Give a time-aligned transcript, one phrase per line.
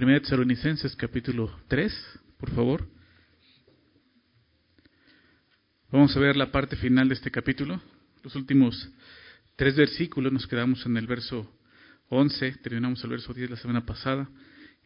[0.00, 1.92] Primera Tesalonicenses capítulo 3,
[2.38, 2.88] por favor.
[5.92, 7.82] Vamos a ver la parte final de este capítulo.
[8.22, 8.88] Los últimos
[9.56, 11.54] tres versículos, nos quedamos en el verso
[12.08, 14.26] 11, terminamos el verso 10 la semana pasada.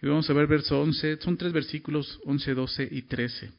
[0.03, 3.53] Y vamos a ver verso 11, son tres versículos, 11, 12 y 13.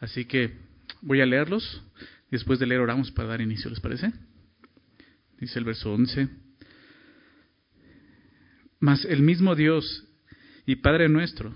[0.00, 0.56] Así que
[1.02, 1.82] voy a leerlos.
[2.30, 4.14] Después de leer oramos para dar inicio, ¿les parece?
[5.38, 6.26] Dice el verso 11.
[8.80, 10.08] Mas el mismo Dios
[10.66, 11.54] y Padre nuestro,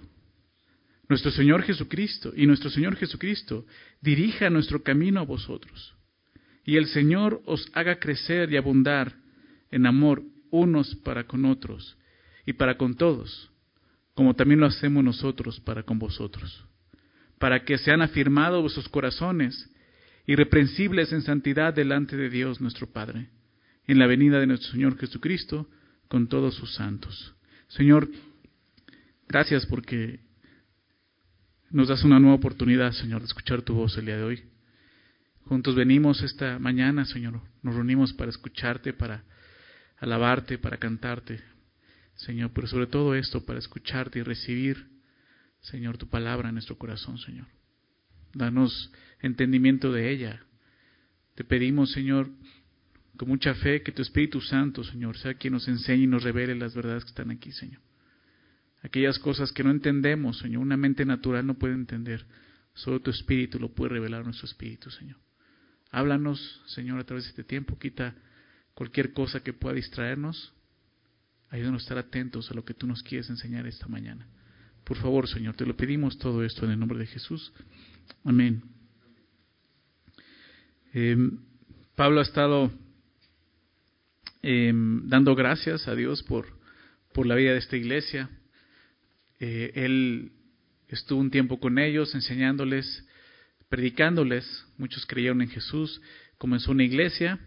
[1.08, 3.66] nuestro Señor Jesucristo y nuestro Señor Jesucristo
[4.00, 5.94] dirija nuestro camino a vosotros.
[6.64, 9.14] Y el Señor os haga crecer y abundar
[9.70, 11.96] en amor unos para con otros
[12.44, 13.50] y para con todos,
[14.14, 16.64] como también lo hacemos nosotros para con vosotros,
[17.38, 19.70] para que sean afirmados vuestros corazones,
[20.26, 23.28] irreprensibles en santidad delante de Dios nuestro Padre,
[23.86, 25.66] en la venida de nuestro Señor Jesucristo
[26.08, 27.34] con todos sus santos.
[27.68, 28.08] Señor,
[29.28, 30.20] gracias porque
[31.70, 34.42] nos das una nueva oportunidad, Señor, de escuchar tu voz el día de hoy.
[35.44, 39.24] Juntos venimos esta mañana, Señor, nos reunimos para escucharte, para
[39.98, 41.40] alabarte, para cantarte,
[42.16, 44.88] Señor, pero sobre todo esto, para escucharte y recibir,
[45.60, 47.46] Señor, tu palabra en nuestro corazón, Señor.
[48.34, 50.42] Danos entendimiento de ella.
[51.34, 52.30] Te pedimos, Señor,
[53.16, 56.54] con mucha fe, que tu Espíritu Santo, Señor, sea quien nos enseñe y nos revele
[56.54, 57.80] las verdades que están aquí, Señor.
[58.82, 62.24] Aquellas cosas que no entendemos, Señor, una mente natural no puede entender.
[62.74, 65.18] Solo tu Espíritu lo puede revelar nuestro Espíritu, Señor.
[65.90, 67.78] Háblanos, Señor, a través de este tiempo.
[67.78, 68.14] Quita
[68.74, 70.52] cualquier cosa que pueda distraernos.
[71.50, 74.26] Ayúdanos a estar atentos a lo que tú nos quieres enseñar esta mañana.
[74.84, 77.52] Por favor, Señor, te lo pedimos todo esto en el nombre de Jesús.
[78.22, 78.62] Amén.
[80.94, 81.16] Eh,
[81.96, 82.70] Pablo ha estado
[84.42, 86.46] eh, dando gracias a Dios por,
[87.12, 88.30] por la vida de esta iglesia.
[89.40, 90.32] Eh, él
[90.88, 93.06] estuvo un tiempo con ellos, enseñándoles,
[93.68, 94.66] predicándoles.
[94.76, 96.00] Muchos creyeron en Jesús.
[96.38, 97.38] Comenzó una iglesia.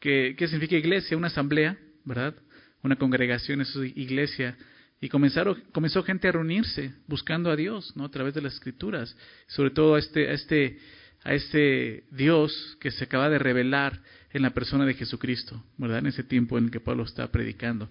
[0.00, 1.16] ¿Qué, qué significa iglesia?
[1.16, 2.34] Una asamblea, ¿verdad?
[2.82, 4.56] Una congregación, es iglesia.
[5.00, 8.04] Y comenzaron, comenzó gente a reunirse buscando a Dios, ¿no?
[8.04, 9.16] A través de las escrituras.
[9.46, 10.78] Sobre todo a este, a este,
[11.24, 14.00] a este Dios que se acaba de revelar
[14.32, 16.00] en la persona de Jesucristo, ¿verdad?
[16.00, 17.90] En ese tiempo en que Pablo está predicando.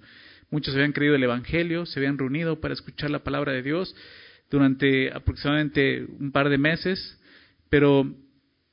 [0.50, 3.96] Muchos habían creído el Evangelio, se habían reunido para escuchar la palabra de Dios
[4.50, 7.20] durante aproximadamente un par de meses,
[7.70, 8.10] pero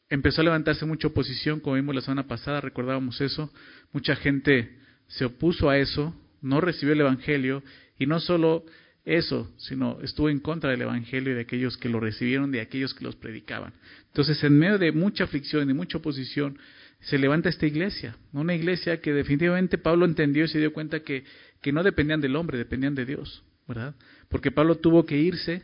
[0.08, 3.52] empezó a levantarse mucha oposición, como vimos la semana pasada, recordábamos eso.
[3.92, 7.62] Mucha gente se opuso a eso, no recibió el Evangelio,
[7.98, 8.64] y no solo
[9.04, 12.94] eso, sino estuvo en contra del Evangelio y de aquellos que lo recibieron, de aquellos
[12.94, 13.72] que los predicaban.
[14.06, 16.58] Entonces, en medio de mucha aflicción y mucha oposición,
[17.00, 21.24] se levanta esta iglesia, una iglesia que definitivamente Pablo entendió y se dio cuenta que
[21.64, 23.94] que no dependían del hombre, dependían de Dios, ¿verdad?
[24.28, 25.62] Porque Pablo tuvo que irse,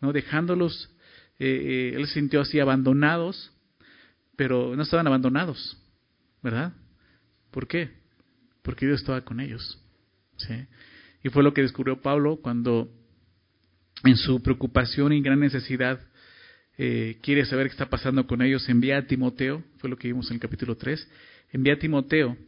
[0.00, 0.10] ¿no?
[0.10, 0.88] Dejándolos,
[1.38, 3.52] eh, eh, él se sintió así abandonados,
[4.34, 5.76] pero no estaban abandonados,
[6.42, 6.72] ¿verdad?
[7.50, 7.90] ¿Por qué?
[8.62, 9.78] Porque Dios estaba con ellos,
[10.38, 10.54] ¿sí?
[11.22, 12.90] Y fue lo que descubrió Pablo cuando
[14.04, 16.00] en su preocupación y gran necesidad
[16.78, 20.30] eh, quiere saber qué está pasando con ellos, envía a Timoteo, fue lo que vimos
[20.30, 21.06] en el capítulo 3,
[21.50, 22.38] envía a Timoteo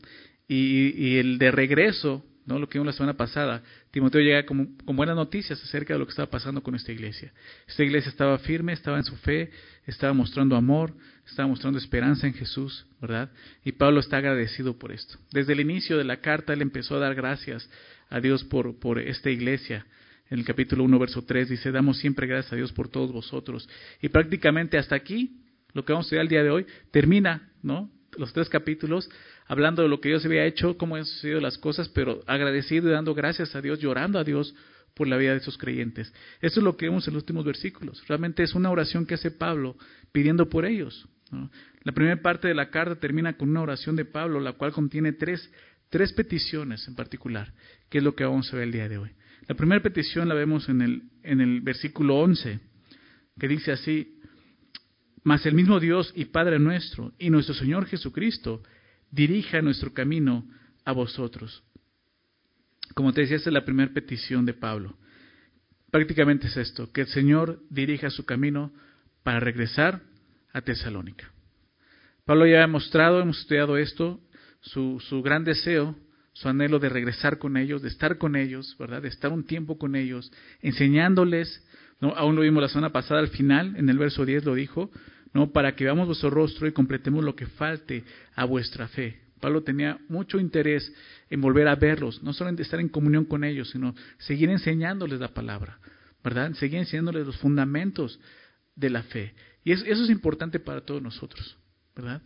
[0.49, 3.63] y, y el de regreso Lo que vimos la semana pasada.
[3.91, 7.33] Timoteo llega con, buenas noticias acerca de lo que estaba pasando con esta iglesia.
[7.67, 9.51] Esta iglesia estaba firme, estaba en su fe,
[9.87, 10.95] estaba mostrando amor,
[11.27, 13.31] estaba mostrando esperanza en Jesús, ¿verdad?
[13.65, 15.19] Y Pablo está agradecido por esto.
[15.33, 17.69] Desde el inicio de la carta él empezó a dar gracias
[18.11, 19.87] a Dios por, por esta iglesia.
[20.29, 23.69] En el capítulo 1, verso 3 dice, damos siempre gracias a Dios por todos vosotros.
[24.03, 25.41] Y prácticamente hasta aquí,
[25.73, 27.91] lo que vamos a ver el día de hoy, termina, ¿no?
[28.19, 29.11] Los tres capítulos
[29.47, 32.93] hablando de lo que Dios había hecho, cómo han sucedido las cosas, pero agradecido y
[32.93, 34.55] dando gracias a Dios, llorando a Dios
[34.95, 36.13] por la vida de esos creyentes.
[36.41, 38.03] Eso es lo que vemos en los últimos versículos.
[38.07, 39.77] Realmente es una oración que hace Pablo
[40.13, 41.09] pidiendo por ellos.
[41.83, 45.13] La primera parte de la carta termina con una oración de Pablo, la cual contiene
[45.13, 45.51] tres,
[45.91, 47.53] tres peticiones en particular,
[47.91, 49.11] que es lo que vamos a ver el día de hoy.
[49.49, 52.61] La primera petición la vemos en el, en el versículo 11,
[53.39, 54.14] que dice así,
[55.25, 58.63] mas el mismo Dios y Padre nuestro y nuestro Señor Jesucristo
[59.11, 60.47] dirija nuestro camino
[60.85, 61.65] a vosotros.
[62.95, 64.97] Como te decía, esa es la primera petición de Pablo.
[65.91, 68.73] Prácticamente es esto, que el Señor dirija su camino
[69.23, 70.03] para regresar
[70.53, 71.31] a Tesalónica.
[72.27, 74.21] Pablo ya ha mostrado, hemos estudiado esto,
[74.61, 75.97] su, su gran deseo,
[76.35, 79.03] su anhelo de regresar con ellos, de estar con ellos, ¿verdad?
[79.03, 80.31] De estar un tiempo con ellos,
[80.61, 81.65] enseñándoles,
[82.01, 82.11] ¿no?
[82.11, 84.91] aún lo vimos la semana pasada al final, en el verso 10 lo dijo,
[85.35, 85.53] ¿no?
[85.53, 88.05] Para que veamos vuestro rostro y completemos lo que falte
[88.35, 89.21] a vuestra fe.
[89.41, 90.91] Pablo tenía mucho interés
[91.29, 95.21] en volver a verlos, no solo en estar en comunión con ellos, sino seguir enseñándoles
[95.21, 95.79] la palabra,
[96.23, 96.53] ¿verdad?
[96.55, 98.19] Seguir enseñándoles los fundamentos
[98.75, 99.35] de la fe.
[99.65, 101.59] Y eso, es importante para todos nosotros,
[101.95, 102.23] ¿verdad?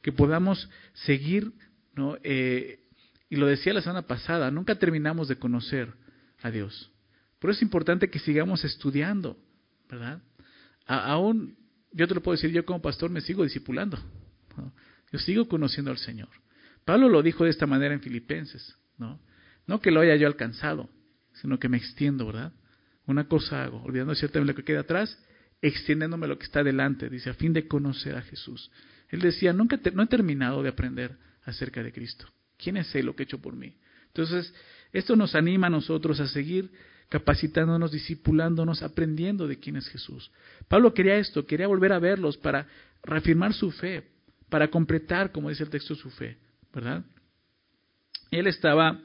[0.00, 1.52] Que podamos seguir,
[1.94, 2.16] ¿no?
[2.22, 2.78] Eh,
[3.28, 5.92] y lo decía la semana pasada, nunca terminamos de conocer
[6.42, 6.90] a Dios.
[7.38, 9.36] Por eso es importante que sigamos estudiando,
[9.90, 10.22] ¿verdad?
[10.86, 11.56] aún,
[11.92, 13.98] yo te lo puedo decir, yo como pastor me sigo discipulando.
[15.12, 16.28] Yo sigo conociendo al Señor.
[16.84, 19.20] Pablo lo dijo de esta manera en Filipenses, ¿no?
[19.66, 20.88] No que lo haya yo alcanzado,
[21.34, 22.52] sino que me extiendo, ¿verdad?
[23.06, 25.18] Una cosa hago, olvidando ciertamente lo que queda atrás,
[25.60, 28.70] extendiéndome lo que está delante, dice, a fin de conocer a Jesús.
[29.08, 32.26] Él decía, nunca no he terminado de aprender acerca de Cristo.
[32.56, 33.76] ¿Quién es Él lo que ha hecho por mí?
[34.08, 34.52] Entonces,
[34.92, 36.70] esto nos anima a nosotros a seguir
[37.12, 40.30] capacitándonos, discipulándonos, aprendiendo de quién es Jesús.
[40.66, 42.66] Pablo quería esto, quería volver a verlos para
[43.02, 44.04] reafirmar su fe,
[44.48, 46.38] para completar, como dice el texto, su fe,
[46.72, 47.04] ¿verdad?
[48.30, 48.98] Él estaba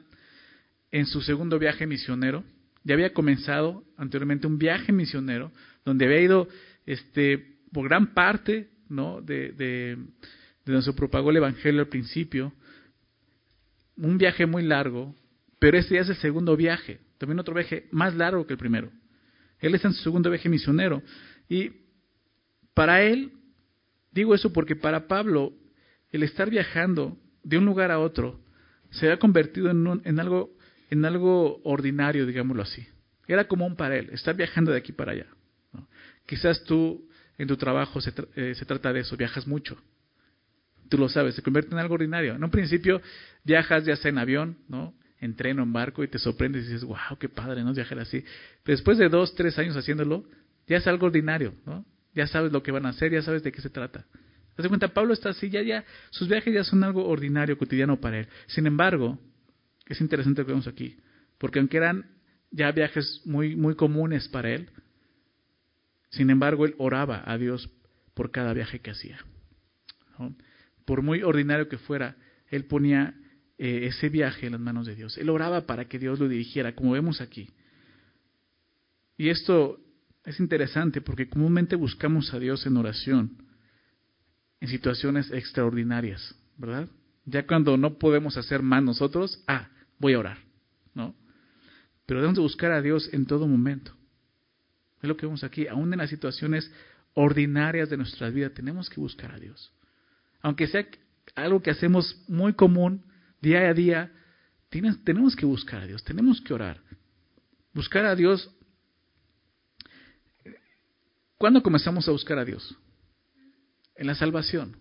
[0.90, 2.44] en su segundo viaje misionero,
[2.82, 5.52] ya había comenzado anteriormente un viaje misionero,
[5.84, 6.48] donde había ido
[6.86, 9.20] este, por gran parte ¿no?
[9.20, 9.98] de, de,
[10.64, 12.54] de donde se propagó el Evangelio al principio,
[13.98, 15.14] un viaje muy largo,
[15.58, 18.90] pero este ya es el segundo viaje también otro viaje más largo que el primero.
[19.60, 21.02] Él está en su segundo viaje misionero.
[21.48, 21.72] Y
[22.74, 23.32] para él,
[24.12, 25.52] digo eso porque para Pablo,
[26.10, 28.40] el estar viajando de un lugar a otro
[28.90, 30.56] se ha convertido en, en, algo,
[30.90, 32.86] en algo ordinario, digámoslo así.
[33.26, 35.26] Era común para él, estar viajando de aquí para allá.
[36.24, 39.76] Quizás tú en tu trabajo se, eh, se trata de eso, viajas mucho.
[40.88, 42.34] Tú lo sabes, se convierte en algo ordinario.
[42.34, 43.02] En un principio
[43.44, 44.94] viajas ya sea en avión, ¿no?
[45.20, 47.72] En tren o en barco y te sorprendes y dices, wow, qué padre, ¿no?
[47.72, 48.24] Viajar así.
[48.64, 50.24] después de dos, tres años haciéndolo,
[50.66, 51.84] ya es algo ordinario, ¿no?
[52.14, 54.06] Ya sabes lo que van a hacer, ya sabes de qué se trata.
[54.56, 54.88] ¿Te das cuenta?
[54.88, 58.28] Pablo está así, ya, ya, sus viajes ya son algo ordinario, cotidiano para él.
[58.46, 59.18] Sin embargo,
[59.86, 60.96] es interesante lo que vemos aquí,
[61.38, 62.06] porque aunque eran
[62.50, 64.68] ya viajes muy, muy comunes para él,
[66.10, 67.70] sin embargo, él oraba a Dios
[68.14, 69.18] por cada viaje que hacía.
[70.84, 72.16] Por muy ordinario que fuera,
[72.48, 73.14] él ponía
[73.58, 75.18] eh, ese viaje en las manos de Dios.
[75.18, 77.50] Él oraba para que Dios lo dirigiera, como vemos aquí.
[79.16, 79.80] Y esto
[80.24, 83.42] es interesante porque comúnmente buscamos a Dios en oración,
[84.60, 86.88] en situaciones extraordinarias, ¿verdad?
[87.24, 89.68] Ya cuando no podemos hacer más nosotros, ah,
[89.98, 90.38] voy a orar,
[90.94, 91.16] ¿no?
[92.06, 93.92] Pero debemos de buscar a Dios en todo momento.
[95.02, 96.70] Es lo que vemos aquí, aún en las situaciones
[97.14, 99.72] ordinarias de nuestra vida, tenemos que buscar a Dios.
[100.42, 100.86] Aunque sea
[101.34, 103.04] algo que hacemos muy común,
[103.40, 104.12] día a día,
[104.68, 106.80] tenemos que buscar a Dios, tenemos que orar.
[107.72, 108.50] Buscar a Dios.
[111.36, 112.76] ¿Cuándo comenzamos a buscar a Dios?
[113.94, 114.76] En la salvación,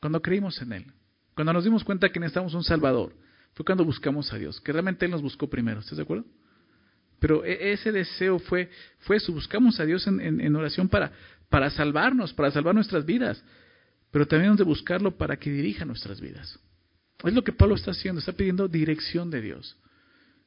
[0.00, 0.92] cuando creímos en Él,
[1.34, 3.14] cuando nos dimos cuenta que necesitamos un Salvador,
[3.54, 6.24] fue cuando buscamos a Dios, que realmente Él nos buscó primero, ¿estás de acuerdo?
[7.18, 8.70] Pero e, ese deseo fue,
[9.00, 11.12] fue eso, buscamos a Dios en, en, oración para,
[11.48, 13.42] para salvarnos, para salvar nuestras vidas,
[14.10, 16.58] pero también de buscarlo para que dirija nuestras vidas.
[17.24, 19.76] Es lo que Pablo está haciendo, está pidiendo dirección de Dios.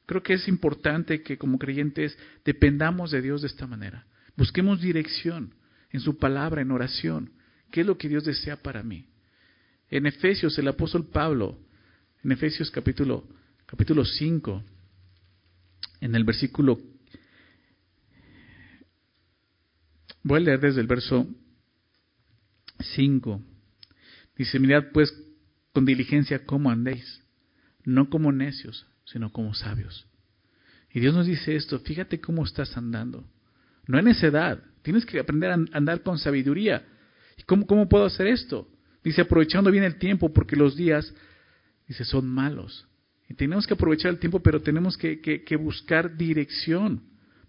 [0.06, 4.06] Creo que es importante que como creyentes dependamos de Dios de esta manera.
[4.36, 5.54] Busquemos dirección
[5.92, 7.32] en su palabra, en oración.
[7.72, 9.06] ¿Qué es lo que Dios desea para mí?
[9.90, 11.60] En Efesios, el apóstol Pablo,
[12.24, 13.28] en Efesios capítulo,
[13.66, 14.64] capítulo 5,
[16.02, 16.80] en el versículo,
[20.24, 21.28] voy a leer desde el verso
[22.80, 23.42] 5.
[24.36, 25.14] Dice, mirad pues
[25.74, 27.22] con diligencia cómo andéis,
[27.84, 30.08] no como necios, sino como sabios.
[30.92, 33.28] Y Dios nos dice esto, fíjate cómo estás andando.
[33.88, 36.86] No en necedad, tienes que aprender a andar con sabiduría.
[37.38, 38.70] ¿Y cómo, puedo hacer esto?
[39.04, 41.14] Dice, aprovechando bien el tiempo, porque los días,
[41.88, 42.88] dice, son malos.
[43.28, 47.02] Y tenemos que aprovechar el tiempo, pero tenemos que, que buscar dirección.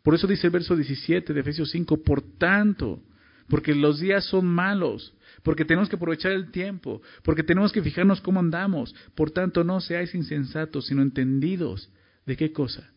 [0.03, 3.03] Por eso dice el verso 17 de Efesios 5, por tanto,
[3.49, 5.14] porque los días son malos
[5.45, 8.95] porque tenemos que aprovechar el tiempo, porque tenemos que fijarnos cómo andamos.
[9.15, 11.91] Por tanto, no seáis insensatos, sino entendidos
[12.25, 12.91] de qué cosa,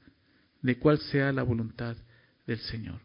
[0.61, 1.97] de cuál sea la voluntad
[2.47, 3.01] del Señor.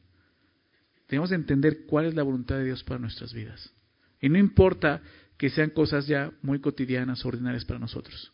[1.08, 3.74] Tenemos que entender cuál es la voluntad de Dios para nuestras vidas.
[4.20, 5.02] Y no importa
[5.36, 8.32] que sean cosas ya muy cotidianas, ordinarias para nosotros.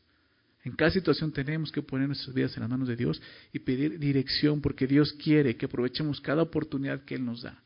[0.63, 3.23] En cada situación tenemos que poner nuestras vidas en las manos de Dios
[3.55, 7.63] y pedir dirección porque Dios quiere que aprovechemos cada oportunidad que Él nos da.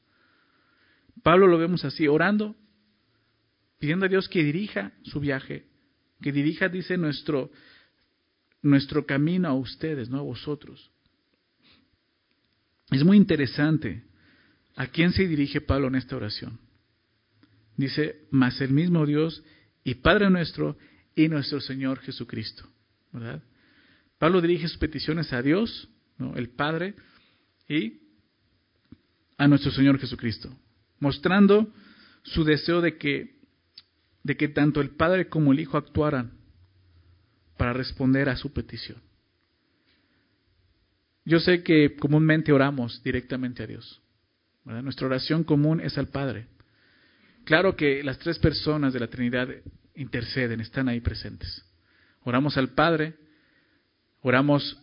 [1.24, 2.54] Pablo lo vemos así, orando
[3.82, 5.66] pidiendo a Dios que dirija su viaje,
[6.20, 7.50] que dirija, dice, nuestro,
[8.62, 10.92] nuestro camino a ustedes, no a vosotros.
[12.92, 14.04] Es muy interesante
[14.76, 16.60] a quién se dirige Pablo en esta oración.
[17.76, 19.42] Dice, mas el mismo Dios
[19.82, 20.78] y Padre nuestro,
[21.16, 22.68] y nuestro Señor Jesucristo.
[23.10, 23.42] ¿verdad?
[24.16, 26.36] Pablo dirige sus peticiones a Dios, ¿no?
[26.36, 26.94] el Padre,
[27.68, 27.98] y
[29.38, 30.56] a nuestro Señor Jesucristo,
[31.00, 31.74] mostrando
[32.22, 33.41] su deseo de que,
[34.22, 36.32] de que tanto el Padre como el Hijo actuaran
[37.56, 38.98] para responder a su petición.
[41.24, 44.00] Yo sé que comúnmente oramos directamente a Dios.
[44.64, 46.46] Nuestra oración común es al Padre.
[47.44, 49.48] Claro que las tres personas de la Trinidad
[49.94, 51.64] interceden, están ahí presentes.
[52.22, 53.14] Oramos al Padre,
[54.20, 54.78] oramos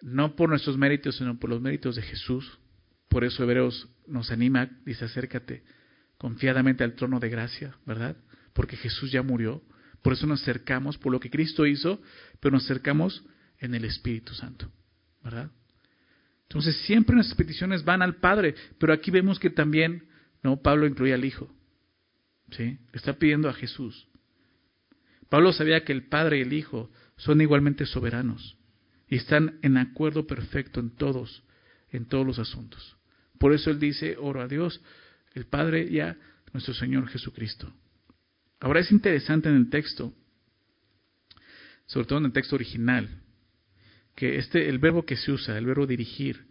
[0.00, 2.58] no por nuestros méritos, sino por los méritos de Jesús.
[3.08, 5.62] Por eso Hebreos nos anima, dice, acércate
[6.18, 8.16] confiadamente al trono de gracia, ¿verdad?
[8.58, 9.62] Porque Jesús ya murió.
[10.02, 12.02] Por eso nos acercamos, por lo que Cristo hizo,
[12.40, 13.24] pero nos acercamos
[13.60, 14.68] en el Espíritu Santo,
[15.22, 15.52] ¿verdad?
[16.42, 20.08] Entonces siempre nuestras peticiones van al Padre, pero aquí vemos que también,
[20.42, 21.54] no, Pablo incluye al Hijo,
[22.50, 22.78] ¿sí?
[22.92, 24.08] Está pidiendo a Jesús.
[25.28, 28.58] Pablo sabía que el Padre y el Hijo son igualmente soberanos
[29.08, 31.44] y están en acuerdo perfecto en todos,
[31.90, 32.96] en todos los asuntos.
[33.38, 34.80] Por eso él dice, oro a Dios,
[35.34, 36.16] el Padre y a
[36.52, 37.72] nuestro Señor Jesucristo.
[38.60, 40.12] Ahora es interesante en el texto,
[41.86, 43.22] sobre todo en el texto original,
[44.14, 46.46] que este, el verbo que se usa, el verbo dirigir,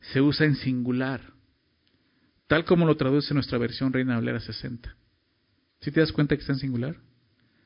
[0.00, 1.32] se usa en singular,
[2.46, 4.96] tal como lo traduce nuestra versión Reina Valera 60.
[5.80, 6.96] ¿Sí te das cuenta que está en singular?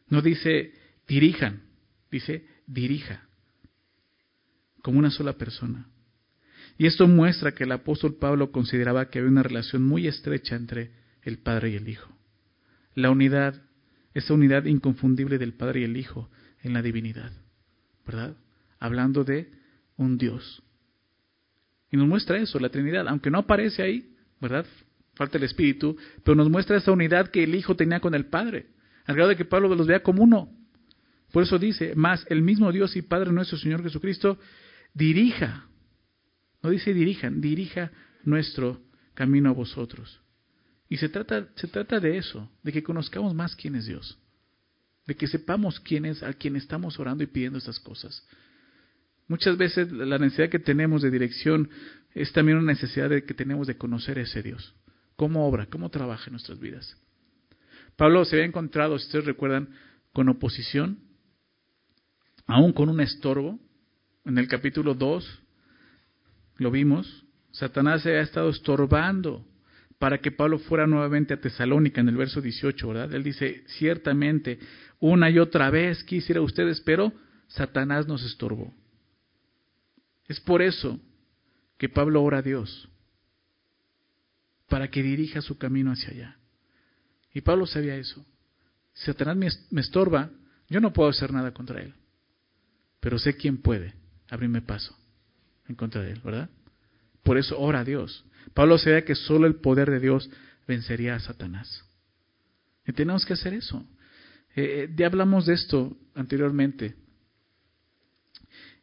[0.08, 0.72] No dice
[1.06, 1.62] dirijan,
[2.10, 3.26] dice dirija,
[4.82, 5.88] como una sola persona.
[6.78, 10.92] Y esto muestra que el apóstol Pablo consideraba que había una relación muy estrecha entre
[11.22, 12.14] el Padre y el Hijo.
[12.94, 13.62] La unidad,
[14.16, 16.30] esa unidad inconfundible del Padre y el Hijo
[16.62, 17.32] en la divinidad,
[18.06, 18.36] ¿verdad?
[18.78, 19.50] Hablando de
[19.96, 20.62] un Dios.
[21.90, 24.66] Y nos muestra eso, la Trinidad, aunque no aparece ahí, ¿verdad?
[25.14, 28.66] Falta el Espíritu, pero nos muestra esa unidad que el Hijo tenía con el Padre,
[29.04, 30.50] al grado de que Pablo los vea como uno.
[31.32, 34.38] Por eso dice, más el mismo Dios y Padre nuestro Señor Jesucristo
[34.94, 35.66] dirija
[36.66, 37.92] no dice dirijan, dirija
[38.24, 38.80] nuestro
[39.14, 40.20] camino a vosotros.
[40.88, 44.18] Y se trata, se trata de eso, de que conozcamos más quién es Dios,
[45.06, 48.26] de que sepamos quién es a quien estamos orando y pidiendo estas cosas.
[49.28, 51.68] Muchas veces la necesidad que tenemos de dirección
[52.14, 54.74] es también una necesidad de que tenemos de conocer a ese Dios,
[55.16, 56.96] cómo obra, cómo trabaja en nuestras vidas.
[57.96, 59.70] Pablo se había encontrado, si ustedes recuerdan,
[60.12, 61.00] con oposición,
[62.46, 63.58] aún con un estorbo.
[64.24, 65.42] En el capítulo 2
[66.58, 69.44] lo vimos, Satanás se ha estado estorbando
[69.98, 73.14] para que Pablo fuera nuevamente a Tesalónica en el verso 18, ¿verdad?
[73.14, 74.58] Él dice, ciertamente,
[75.00, 77.12] una y otra vez quisiera ustedes, pero
[77.48, 78.74] Satanás nos estorbó.
[80.28, 81.00] Es por eso
[81.78, 82.88] que Pablo ora a Dios,
[84.68, 86.36] para que dirija su camino hacia allá.
[87.32, 88.24] Y Pablo sabía eso.
[88.92, 89.36] Si Satanás
[89.70, 90.30] me estorba,
[90.68, 91.94] yo no puedo hacer nada contra él,
[93.00, 93.94] pero sé quién puede
[94.28, 94.96] abrirme paso
[95.68, 96.48] en contra de él, ¿verdad?
[97.22, 98.24] Por eso ora a Dios.
[98.54, 100.30] Pablo sabía que solo el poder de Dios
[100.66, 101.84] vencería a Satanás.
[102.86, 103.84] Y tenemos que hacer eso.
[104.54, 106.94] Eh, eh, ya hablamos de esto anteriormente.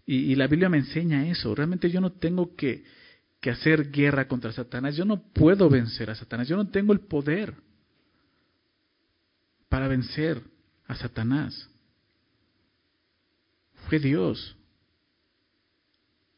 [0.05, 1.55] Y, la Biblia me enseña eso.
[1.55, 2.83] Realmente yo no tengo que,
[3.39, 4.97] que hacer guerra contra Satanás.
[4.97, 6.47] Yo no puedo vencer a Satanás.
[6.47, 7.55] Yo no tengo el poder
[9.69, 10.43] para vencer
[10.87, 11.69] a Satanás.
[13.87, 14.57] Fue Dios.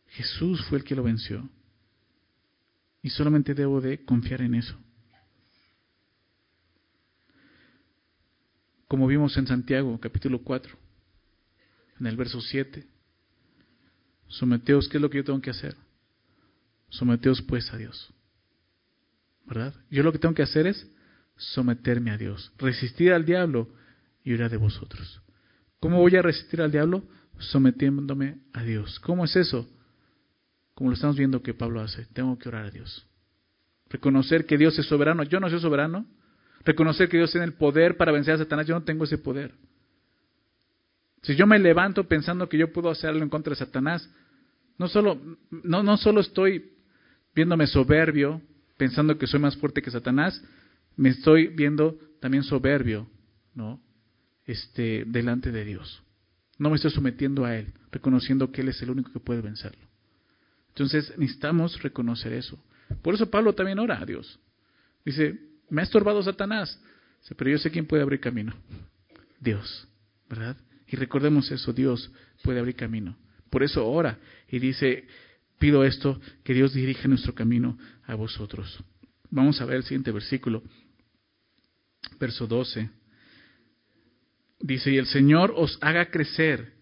[0.10, 1.50] Jesús fue el que lo venció.
[3.06, 4.76] Y solamente debo de confiar en eso.
[8.88, 10.76] Como vimos en Santiago, capítulo 4,
[12.00, 12.84] en el verso 7.
[14.26, 15.76] Someteos, ¿qué es lo que yo tengo que hacer?
[16.90, 18.12] Someteos pues a Dios.
[19.46, 19.76] ¿Verdad?
[19.92, 20.90] Yo lo que tengo que hacer es
[21.36, 22.54] someterme a Dios.
[22.58, 23.70] Resistir al diablo
[24.24, 25.22] y huirá de vosotros.
[25.80, 27.08] ¿Cómo voy a resistir al diablo?
[27.38, 29.00] Sometiéndome a Dios.
[29.02, 29.70] ¿Cómo es eso?
[30.76, 32.06] Como lo estamos viendo que Pablo hace.
[32.14, 33.08] Tengo que orar a Dios.
[33.90, 35.24] Reconocer que Dios es soberano.
[35.24, 36.06] Yo no soy soberano.
[36.66, 38.68] Reconocer que Dios tiene el poder para vencer a Satanás.
[38.68, 39.54] Yo no tengo ese poder.
[41.24, 44.08] Si yo me levanto pensando que yo puedo hacerlo en contra de Satanás,
[44.78, 46.74] no solo, no, no solo estoy
[47.34, 48.42] viéndome soberbio,
[48.78, 50.44] pensando que soy más fuerte que Satanás,
[50.98, 53.08] me estoy viendo también soberbio,
[53.54, 53.82] ¿no?
[54.46, 56.04] Este, delante de Dios.
[56.58, 59.86] No me estoy sometiendo a Él, reconociendo que Él es el único que puede vencerlo.
[60.76, 62.62] Entonces necesitamos reconocer eso.
[63.02, 64.38] Por eso Pablo también ora a Dios.
[65.06, 65.40] Dice,
[65.70, 66.78] me ha estorbado Satanás,
[67.38, 68.54] pero yo sé quién puede abrir camino.
[69.40, 69.88] Dios,
[70.30, 70.58] ¿verdad?
[70.88, 72.12] Y recordemos eso, Dios
[72.44, 73.16] puede abrir camino.
[73.50, 75.08] Por eso ora y dice,
[75.60, 78.84] pido esto, que Dios dirija nuestro camino a vosotros.
[79.30, 80.62] Vamos a ver el siguiente versículo,
[82.20, 82.90] verso 12.
[84.60, 86.74] dice, y el Señor os haga crecer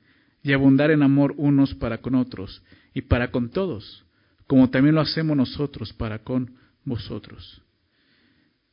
[0.41, 4.05] y abundar en amor unos para con otros y para con todos,
[4.47, 7.61] como también lo hacemos nosotros para con vosotros.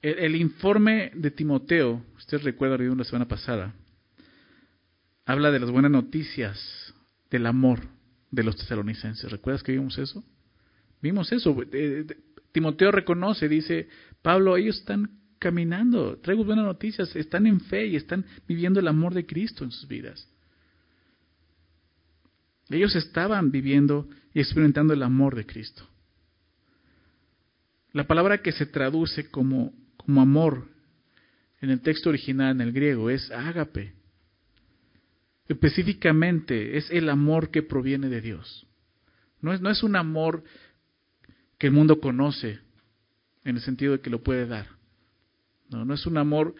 [0.02, 3.74] El, informe de Timoteo, usted recuerda, de la semana pasada,
[5.26, 6.94] habla de las buenas noticias
[7.30, 7.80] del amor
[8.30, 9.30] de los tesalonicenses.
[9.30, 10.24] ¿Recuerdas que vimos eso?
[11.02, 11.54] Vimos eso.
[11.72, 12.06] Eh,
[12.52, 13.88] Timoteo reconoce, dice,
[14.22, 19.12] Pablo, ellos están caminando, traigo buenas noticias, están en fe y están viviendo el amor
[19.12, 20.28] de Cristo en sus vidas.
[22.70, 25.86] Ellos estaban viviendo y experimentando el amor de Cristo.
[27.92, 30.68] La palabra que se traduce como, como amor
[31.60, 33.92] en el texto original, en el griego, es ágape.
[35.48, 38.66] Específicamente es el amor que proviene de Dios.
[39.40, 40.44] No es, no es un amor
[41.58, 42.60] que el mundo conoce,
[43.44, 44.66] en el sentido de que lo puede dar.
[45.70, 46.54] No, no es un amor,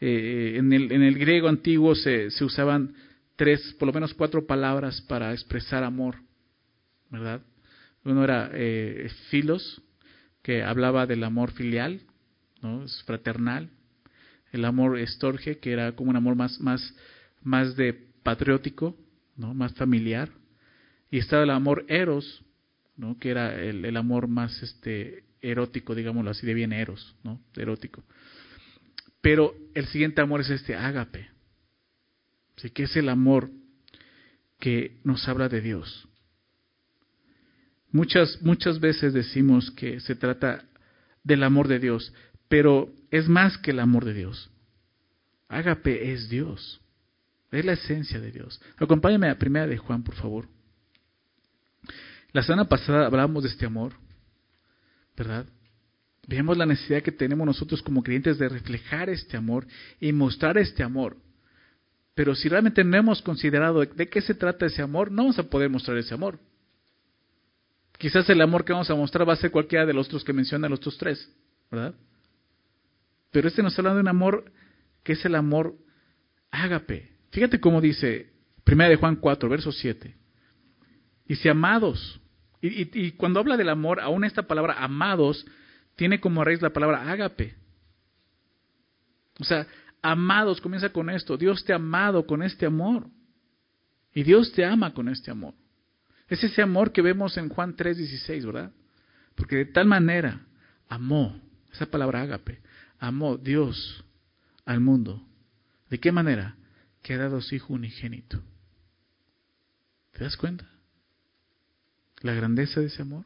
[0.00, 2.94] eh, en, el, en, el, griego antiguo se, se, usaban
[3.40, 6.16] tres, por lo menos cuatro palabras para expresar amor,
[7.08, 7.40] ¿verdad?
[8.04, 9.80] Uno era eh, filos,
[10.42, 12.02] que hablaba del amor filial,
[12.60, 12.84] ¿no?
[12.84, 13.70] Es fraternal.
[14.52, 16.94] El amor estorge, que era como un amor más, más,
[17.40, 18.94] más de patriótico,
[19.36, 19.54] ¿no?
[19.54, 20.28] Más familiar.
[21.10, 22.44] Y estaba el amor eros,
[22.94, 23.18] ¿no?
[23.18, 27.40] Que era el, amor más este, erótico, digámoslo así, de bien eros, ¿no?
[27.56, 28.04] Erótico.
[29.22, 31.30] Pero el siguiente amor es este ágape,
[32.60, 32.70] ¿sí?
[32.70, 33.50] que es el amor
[34.58, 36.08] que nos habla de Dios.
[37.92, 40.64] Muchas, muchas veces decimos que se trata
[41.24, 42.12] del amor de Dios,
[42.48, 44.50] pero es más que el amor de Dios.
[45.48, 46.80] Ágape es Dios,
[47.50, 48.60] es la esencia de Dios.
[48.76, 50.48] Acompáñame a primera de Juan, por favor.
[52.32, 53.94] La semana pasada hablamos de este amor,
[55.16, 55.46] ¿verdad?
[56.28, 59.66] Vemos la necesidad que tenemos nosotros como creyentes de reflejar este amor
[60.00, 61.16] y mostrar este amor.
[62.20, 65.44] Pero si realmente no hemos considerado de qué se trata ese amor, no vamos a
[65.44, 66.38] poder mostrar ese amor.
[67.96, 70.34] Quizás el amor que vamos a mostrar va a ser cualquiera de los otros que
[70.34, 71.32] mencionan los otros tres,
[71.70, 71.94] ¿verdad?
[73.30, 74.52] Pero este nos habla de un amor
[75.02, 75.74] que es el amor
[76.50, 77.10] ágape.
[77.30, 78.30] Fíjate cómo dice
[78.70, 80.14] 1 de Juan 4, verso 7.
[81.24, 82.20] Dice, amados.
[82.60, 85.46] Y, y, cuando habla del amor, aún esta palabra amados
[85.96, 87.54] tiene como raíz la palabra ágape.
[89.38, 89.66] O sea,
[90.02, 91.36] amados, comienza con esto.
[91.36, 93.08] Dios te ha amado con este amor.
[94.14, 95.54] Y Dios te ama con este amor.
[96.28, 98.72] Es ese amor que vemos en Juan 3:16, ¿verdad?
[99.34, 100.46] Porque de tal manera
[100.88, 101.40] amó,
[101.72, 102.60] esa palabra ágape,
[102.98, 104.04] amó Dios
[104.64, 105.26] al mundo.
[105.88, 106.56] ¿De qué manera?
[107.02, 108.42] Que ha dado su Hijo unigénito.
[110.12, 110.68] ¿Te das cuenta?
[112.20, 113.24] La grandeza de ese amor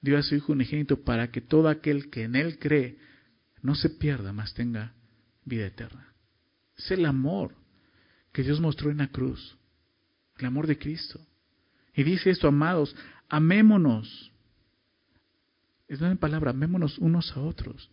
[0.00, 2.98] dio a su Hijo unigénito para que todo aquel que en Él cree
[3.62, 4.94] no se pierda, mas tenga
[5.44, 6.12] vida eterna.
[6.76, 7.54] Es el amor
[8.32, 9.56] que Dios mostró en la cruz,
[10.38, 11.20] el amor de Cristo.
[11.94, 12.94] Y dice esto, amados,
[13.28, 14.32] amémonos.
[15.88, 17.90] Es una palabra, amémonos unos a otros.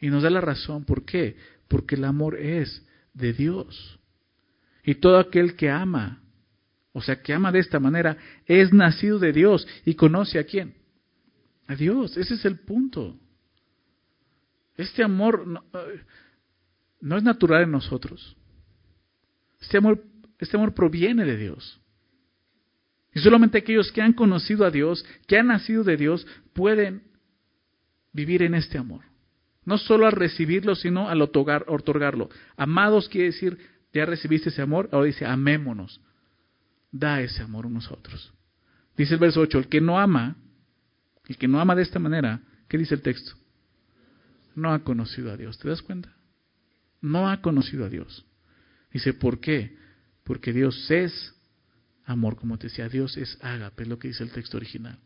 [0.00, 1.36] Y nos da la razón, ¿por qué?
[1.68, 3.98] Porque el amor es de Dios.
[4.84, 6.22] Y todo aquel que ama,
[6.92, 10.74] o sea, que ama de esta manera, es nacido de Dios y conoce a quién.
[11.66, 13.18] A Dios, ese es el punto.
[14.76, 15.62] Este amor
[17.00, 18.36] no, es natural en nosotros.
[19.60, 20.02] Este amor,
[20.38, 21.80] este amor proviene de Dios.
[23.14, 27.02] Y solamente aquellos que han conocido a Dios, que han nacido de Dios, pueden
[28.12, 29.04] vivir en este amor.
[29.64, 32.30] No solo al recibirlo, sino al otorgarlo.
[32.56, 33.58] Amados quiere decir,
[33.92, 36.00] ya recibiste ese amor, ahora dice, amémonos.
[36.92, 38.32] Da ese amor a otros.
[38.96, 40.36] Dice el verso 8, el que no ama,
[41.26, 43.32] el que no ama de esta manera, ¿qué dice el texto?
[44.54, 45.58] No ha conocido a Dios.
[45.58, 46.14] ¿Te das cuenta?
[47.00, 48.24] No ha conocido a Dios.
[48.92, 49.76] Dice, ¿por qué?
[50.24, 51.34] Porque Dios es
[52.04, 54.98] amor, como te decía, Dios es ágape, es lo que dice el texto original.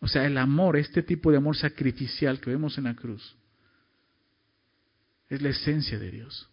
[0.00, 3.36] O sea, el amor, este tipo de amor sacrificial que vemos en la cruz,
[5.28, 6.48] es la esencia de Dios,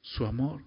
[0.00, 0.62] su amor.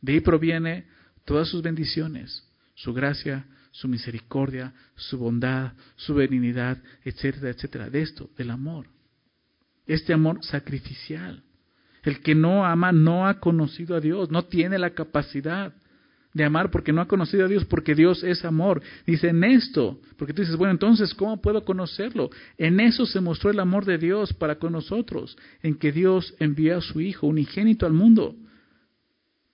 [0.00, 0.86] De ahí proviene
[1.24, 7.90] todas sus bendiciones, su gracia, su misericordia, su bondad, su benignidad, etcétera, etcétera.
[7.90, 8.86] De esto, del amor.
[9.86, 11.42] Este amor sacrificial.
[12.02, 15.72] El que no ama no ha conocido a Dios, no tiene la capacidad
[16.34, 18.82] de amar porque no ha conocido a Dios, porque Dios es amor.
[19.06, 22.30] Dice en esto, porque tú dices, bueno, entonces, ¿cómo puedo conocerlo?
[22.56, 26.78] En eso se mostró el amor de Dios para con nosotros, en que Dios envió
[26.78, 28.34] a su Hijo unigénito al mundo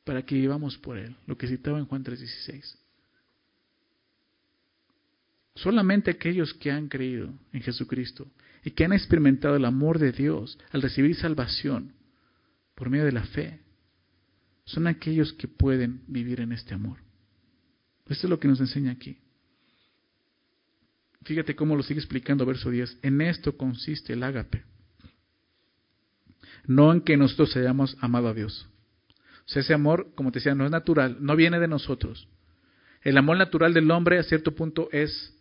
[0.05, 2.79] para que vivamos por Él, lo que citaba en Juan 3:16.
[5.55, 8.29] Solamente aquellos que han creído en Jesucristo
[8.69, 11.95] y que han experimentado el amor de Dios al recibir salvación
[12.75, 13.63] por medio de la fe,
[14.67, 16.99] son aquellos que pueden vivir en este amor.
[18.09, 19.17] Esto es lo que nos enseña aquí.
[21.23, 22.99] Fíjate cómo lo sigue explicando verso 10.
[23.01, 24.65] En esto consiste el ágape.
[26.67, 28.69] No en que nosotros hayamos amado a Dios.
[29.47, 32.29] O sea, ese amor, como te decía, no es natural, no viene de nosotros.
[33.01, 35.35] El amor natural del hombre a cierto punto es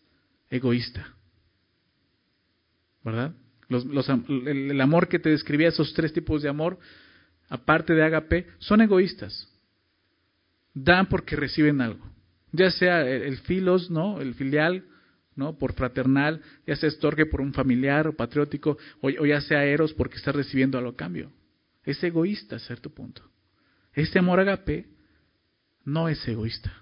[0.50, 1.17] egoísta.
[3.08, 3.34] ¿Verdad?
[3.70, 6.78] el, amor que te describía, esos tres tipos de amor,
[7.48, 9.48] aparte de ágape, son egoístas.
[10.74, 12.06] Dan porque reciben algo.
[12.52, 14.20] Ya sea el, filos, ¿no?
[14.20, 14.84] El filial,
[15.38, 15.58] ¿no?
[15.58, 19.94] Por fraternal, ya sea estorge por un familiar o patriótico, o, o ya sea eros
[19.94, 21.32] porque está recibiendo algo a cambio.
[21.86, 23.22] Es egoísta a cierto punto.
[23.94, 24.86] Este amor agape
[25.86, 26.74] no es egoísta.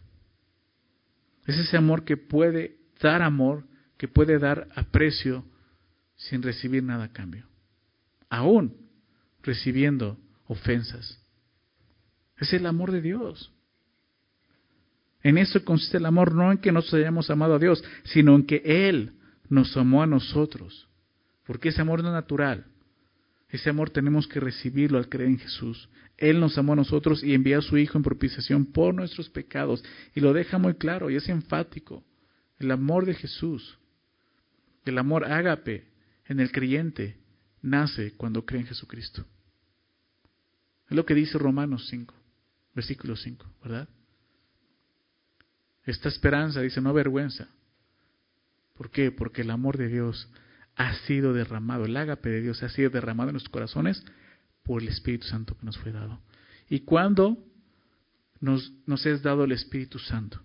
[1.46, 3.66] Es ese amor que puede dar amor,
[4.00, 5.46] que puede dar aprecio
[6.16, 7.48] sin recibir nada a cambio.
[8.30, 8.76] Aún
[9.44, 11.20] recibiendo ofensas.
[12.38, 13.52] Es el amor de Dios.
[15.24, 18.46] En eso consiste el amor, no en que nos hayamos amado a Dios, sino en
[18.46, 19.14] que Él
[19.50, 20.88] nos amó a nosotros.
[21.46, 22.66] Porque ese amor no es natural.
[23.50, 25.90] Ese amor tenemos que recibirlo al creer en Jesús.
[26.18, 29.84] Él nos amó a nosotros y envió a su Hijo en propiciación por nuestros pecados.
[30.14, 32.04] Y lo deja muy claro y es enfático.
[32.60, 33.78] El amor de Jesús,
[34.86, 35.86] el amor ágape
[36.26, 37.18] en el creyente,
[37.62, 39.26] nace cuando cree en Jesucristo.
[40.90, 42.14] Es lo que dice Romanos 5,
[42.74, 43.88] versículo 5, ¿verdad?
[45.84, 47.48] Esta esperanza dice, no vergüenza.
[48.74, 49.12] ¿Por qué?
[49.12, 50.30] Porque el amor de Dios
[50.76, 54.04] ha sido derramado, el ágape de Dios ha sido derramado en nuestros corazones
[54.64, 56.20] por el Espíritu Santo que nos fue dado.
[56.68, 57.38] ¿Y cuándo
[58.40, 60.42] nos, nos es dado el Espíritu Santo?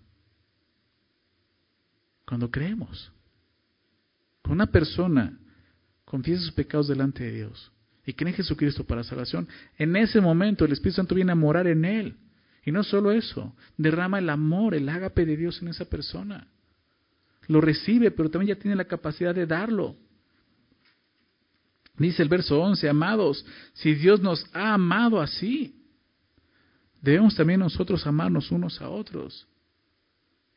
[2.25, 3.11] Cuando creemos.
[4.41, 5.40] Cuando una persona
[6.11, 7.71] confiesa sus pecados delante de Dios
[8.05, 9.47] y cree en Jesucristo para salvación,
[9.77, 12.17] en ese momento el Espíritu Santo viene a morar en él.
[12.65, 16.49] Y no solo eso, derrama el amor, el ágape de Dios en esa persona.
[17.47, 19.95] Lo recibe, pero también ya tiene la capacidad de darlo.
[21.97, 25.81] Dice el verso 11, amados, si Dios nos ha amado así,
[27.01, 29.47] debemos también nosotros amarnos unos a otros.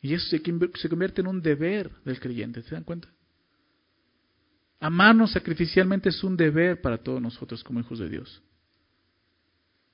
[0.03, 3.09] Y eso se convierte en un deber del creyente, ¿se dan cuenta?
[4.85, 8.43] Amarnos sacrificialmente es un deber para todos nosotros como hijos de Dios.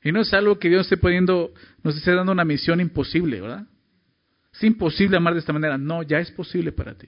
[0.03, 3.69] Y no es algo que Dios esté poniendo, nos esté dando una misión imposible, ¿verdad?
[4.53, 5.79] Es imposible amar de esta manera.
[5.79, 7.07] No, ya es posible para ti.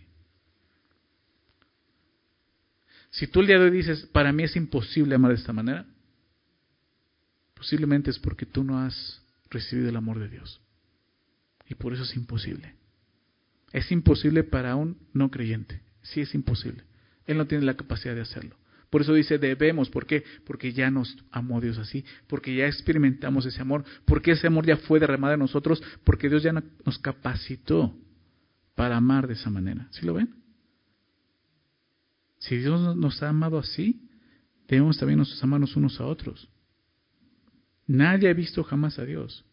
[3.10, 5.84] Si tú el día de hoy dices, para mí es imposible amar de esta manera,
[7.54, 10.60] posiblemente es porque tú no has recibido el amor de Dios.
[11.68, 12.76] Y por eso es imposible.
[13.72, 15.82] Es imposible para un no creyente.
[16.02, 16.84] Sí es imposible.
[17.26, 18.56] Él no tiene la capacidad de hacerlo.
[18.90, 19.88] Por eso dice debemos.
[19.88, 20.22] ¿Por qué?
[20.44, 22.04] Porque ya nos amó Dios así.
[22.26, 23.84] Porque ya experimentamos ese amor.
[24.04, 25.82] Porque ese amor ya fue derramado en nosotros.
[26.04, 27.96] Porque Dios ya nos capacitó
[28.74, 29.88] para amar de esa manera.
[29.92, 30.34] ¿Sí lo ven?
[32.38, 34.10] Si Dios nos ha amado así,
[34.68, 36.50] debemos también nosotros amarnos unos a otros.
[37.86, 39.44] Nadie ha visto jamás a Dios.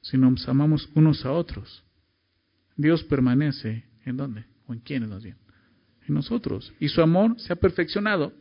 [0.00, 1.84] Si nos amamos unos a otros,
[2.76, 4.51] Dios permanece en dónde?
[4.72, 5.36] ¿O en quiénes nos bien?
[6.08, 6.72] En nosotros.
[6.80, 8.32] Y su amor se ha perfeccionado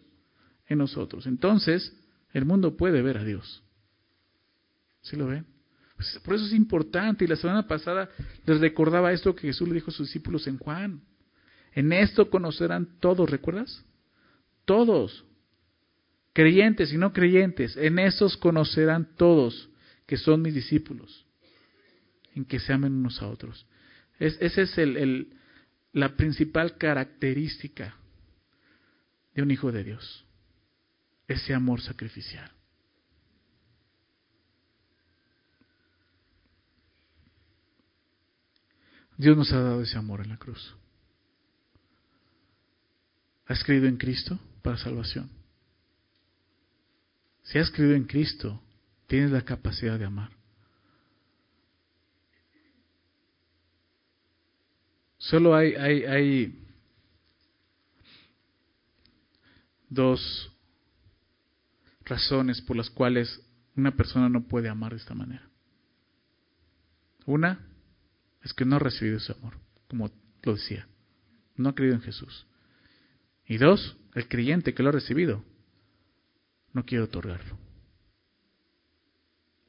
[0.68, 1.28] en nosotros.
[1.28, 1.94] Entonces,
[2.32, 3.62] el mundo puede ver a Dios.
[5.02, 5.46] ¿Sí lo ven?
[5.98, 7.26] Pues, por eso es importante.
[7.26, 8.10] Y la semana pasada
[8.46, 11.02] les recordaba esto que Jesús le dijo a sus discípulos en Juan.
[11.74, 13.84] En esto conocerán todos, ¿recuerdas?
[14.64, 15.26] Todos,
[16.32, 19.70] creyentes y no creyentes, en estos conocerán todos
[20.06, 21.26] que son mis discípulos,
[22.36, 23.66] en que se amen unos a otros.
[24.20, 25.34] Es, esa es el,
[25.94, 27.96] la principal característica
[29.34, 30.26] de un hijo de Dios,
[31.28, 32.52] ese amor sacrificial.
[39.18, 40.76] Dios nos ha dado ese amor en la cruz.
[43.46, 45.30] ¿Has creído en Cristo para salvación?
[47.44, 48.62] Si has creído en Cristo,
[49.08, 50.41] tienes la capacidad de amar.
[55.22, 56.66] Solo hay, hay, hay
[59.88, 60.52] dos
[62.04, 63.40] razones por las cuales
[63.76, 65.48] una persona no puede amar de esta manera.
[67.28, 67.60] Una
[68.42, 69.54] es que no ha recibido ese amor,
[69.88, 70.10] como
[70.42, 70.88] lo decía.
[71.56, 72.48] No ha creído en Jesús.
[73.46, 75.46] Y dos, el creyente que lo ha recibido
[76.74, 77.60] no quiere otorgarlo.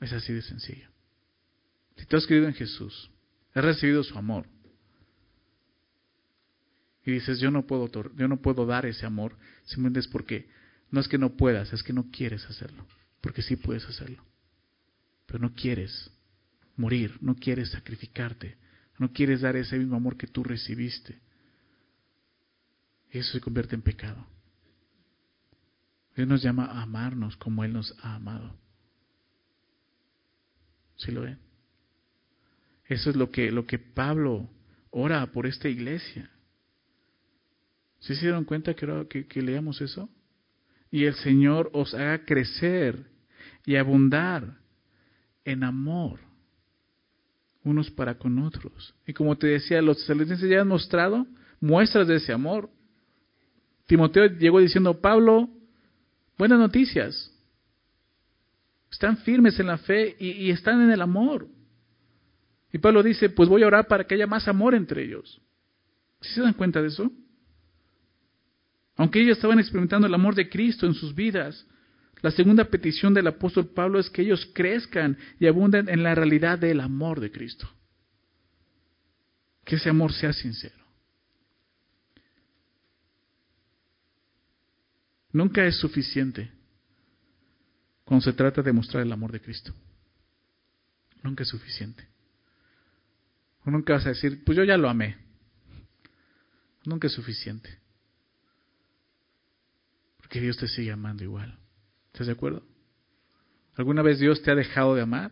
[0.00, 0.88] Es así de sencillo.
[1.98, 3.10] Si tú has creído en Jesús,
[3.52, 4.46] has recibido su amor,
[7.04, 10.48] y dices, yo no puedo, yo no puedo dar ese amor, simplemente es porque
[10.90, 12.86] No es que no puedas, es que no quieres hacerlo,
[13.22, 14.22] porque sí puedes hacerlo.
[15.26, 16.10] Pero no quieres
[16.76, 18.56] morir, no quieres sacrificarte,
[18.98, 21.18] no quieres dar ese mismo amor que tú recibiste.
[23.10, 24.26] Eso se convierte en pecado.
[26.14, 28.54] Dios nos llama a amarnos como Él nos ha amado.
[30.96, 31.38] ¿Sí lo ven?
[32.86, 34.50] Eso es lo que, lo que Pablo
[34.90, 36.30] ora por esta iglesia.
[38.02, 40.08] ¿Sí se dieron cuenta que, que leamos eso?
[40.90, 43.06] Y el Señor os haga crecer
[43.64, 44.58] y abundar
[45.44, 46.18] en amor
[47.62, 48.92] unos para con otros.
[49.06, 51.26] Y como te decía, los tesalonicenses ya han mostrado
[51.60, 52.70] muestras de ese amor.
[53.86, 55.48] Timoteo llegó diciendo, Pablo,
[56.36, 57.32] buenas noticias.
[58.90, 61.46] Están firmes en la fe y, y están en el amor.
[62.72, 65.40] Y Pablo dice, pues voy a orar para que haya más amor entre ellos.
[66.20, 67.12] ¿Sí se dan cuenta de eso?
[68.96, 71.66] Aunque ellos estaban experimentando el amor de Cristo en sus vidas,
[72.20, 76.58] la segunda petición del apóstol Pablo es que ellos crezcan y abunden en la realidad
[76.58, 77.68] del amor de Cristo.
[79.64, 80.82] Que ese amor sea sincero.
[85.32, 86.50] Nunca es suficiente
[88.04, 89.72] cuando se trata de mostrar el amor de Cristo.
[91.22, 92.06] Nunca es suficiente.
[93.64, 95.16] O nunca vas a decir, pues yo ya lo amé.
[96.84, 97.81] Nunca es suficiente.
[100.32, 101.58] Porque Dios te sigue amando igual.
[102.10, 102.64] ¿Estás de acuerdo?
[103.74, 105.30] ¿Alguna vez Dios te ha dejado de amar?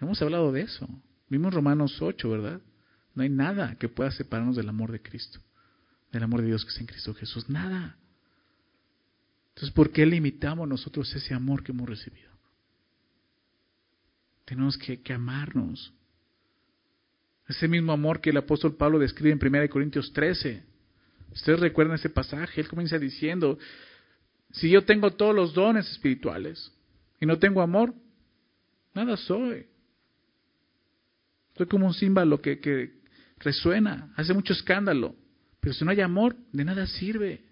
[0.00, 0.88] Hemos hablado de eso.
[1.28, 2.60] Vimos Romanos 8, ¿verdad?
[3.14, 5.38] No hay nada que pueda separarnos del amor de Cristo,
[6.10, 7.48] del amor de Dios que es en Cristo Jesús.
[7.48, 7.96] Nada.
[9.50, 12.32] Entonces, ¿por qué limitamos nosotros ese amor que hemos recibido?
[14.46, 15.94] Tenemos que, que amarnos.
[17.46, 20.73] Ese mismo amor que el apóstol Pablo describe en 1 Corintios 13.
[21.34, 23.58] Ustedes recuerdan ese pasaje, él comienza diciendo,
[24.52, 26.72] si yo tengo todos los dones espirituales
[27.20, 27.92] y no tengo amor,
[28.94, 29.66] nada soy.
[31.56, 32.94] Soy como un címbalo que, que
[33.38, 35.16] resuena, hace mucho escándalo,
[35.60, 37.44] pero si no hay amor, de nada sirve.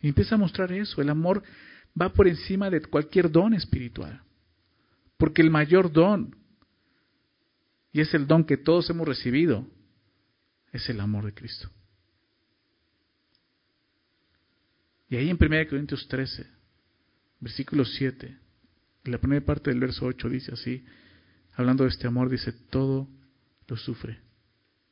[0.00, 1.42] Y empieza a mostrar eso, el amor
[2.00, 4.22] va por encima de cualquier don espiritual,
[5.18, 6.34] porque el mayor don
[7.92, 9.66] y es el don que todos hemos recibido,
[10.72, 11.68] es el amor de Cristo.
[15.12, 16.46] Y ahí en 1 Corintios 13,
[17.38, 18.34] versículo 7,
[19.04, 20.86] la primera parte del verso 8 dice así,
[21.52, 23.06] hablando de este amor, dice, todo
[23.68, 24.22] lo sufre,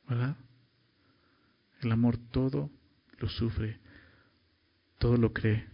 [0.07, 0.37] ¿verdad?
[1.81, 2.69] El amor todo
[3.17, 3.79] lo sufre,
[4.99, 5.65] todo lo cree,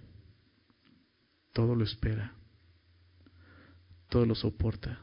[1.51, 2.33] todo lo espera,
[4.07, 5.01] todo lo soporta.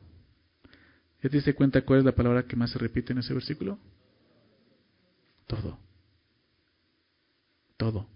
[1.23, 3.79] ¿Ya te diste cuenta cuál es la palabra que más se repite en ese versículo?
[5.47, 5.79] Todo.
[7.77, 8.14] Todo.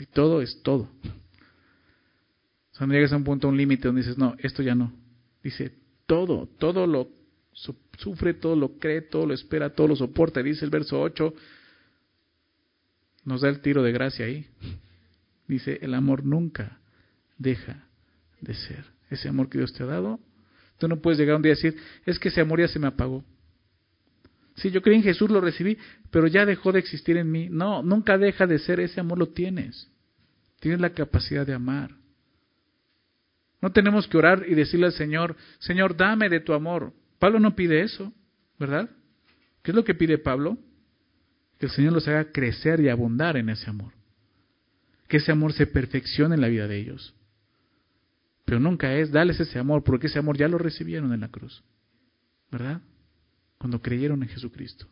[0.00, 0.88] Y todo es todo.
[2.80, 4.90] O no llegas a un punto, a un límite donde dices, no, esto ya no.
[5.42, 5.74] Dice,
[6.06, 7.10] todo, todo lo
[7.98, 10.42] sufre, todo lo cree, todo lo espera, todo lo soporta.
[10.42, 11.34] Dice el verso 8,
[13.26, 14.46] nos da el tiro de gracia ahí.
[15.46, 16.80] Dice, el amor nunca
[17.36, 17.86] deja
[18.40, 18.86] de ser.
[19.10, 20.20] Ese amor que Dios te ha dado
[20.80, 22.86] Tú no puedes llegar un día y decir, es que ese amor ya se me
[22.86, 23.22] apagó.
[24.56, 25.78] Sí, yo creí en Jesús, lo recibí,
[26.10, 27.48] pero ya dejó de existir en mí.
[27.50, 29.90] No, nunca deja de ser, ese amor lo tienes.
[30.60, 31.90] Tienes la capacidad de amar.
[33.62, 36.92] No tenemos que orar y decirle al Señor, Señor, dame de tu amor.
[37.18, 38.12] Pablo no pide eso,
[38.58, 38.90] ¿verdad?
[39.62, 40.58] ¿Qué es lo que pide Pablo?
[41.58, 43.92] Que el Señor los haga crecer y abundar en ese amor.
[45.08, 47.14] Que ese amor se perfeccione en la vida de ellos.
[48.46, 51.62] Pero nunca es darles ese amor, porque ese amor ya lo recibieron en la cruz.
[52.50, 52.80] ¿Verdad?
[53.60, 54.86] Cuando creyeron en Jesucristo.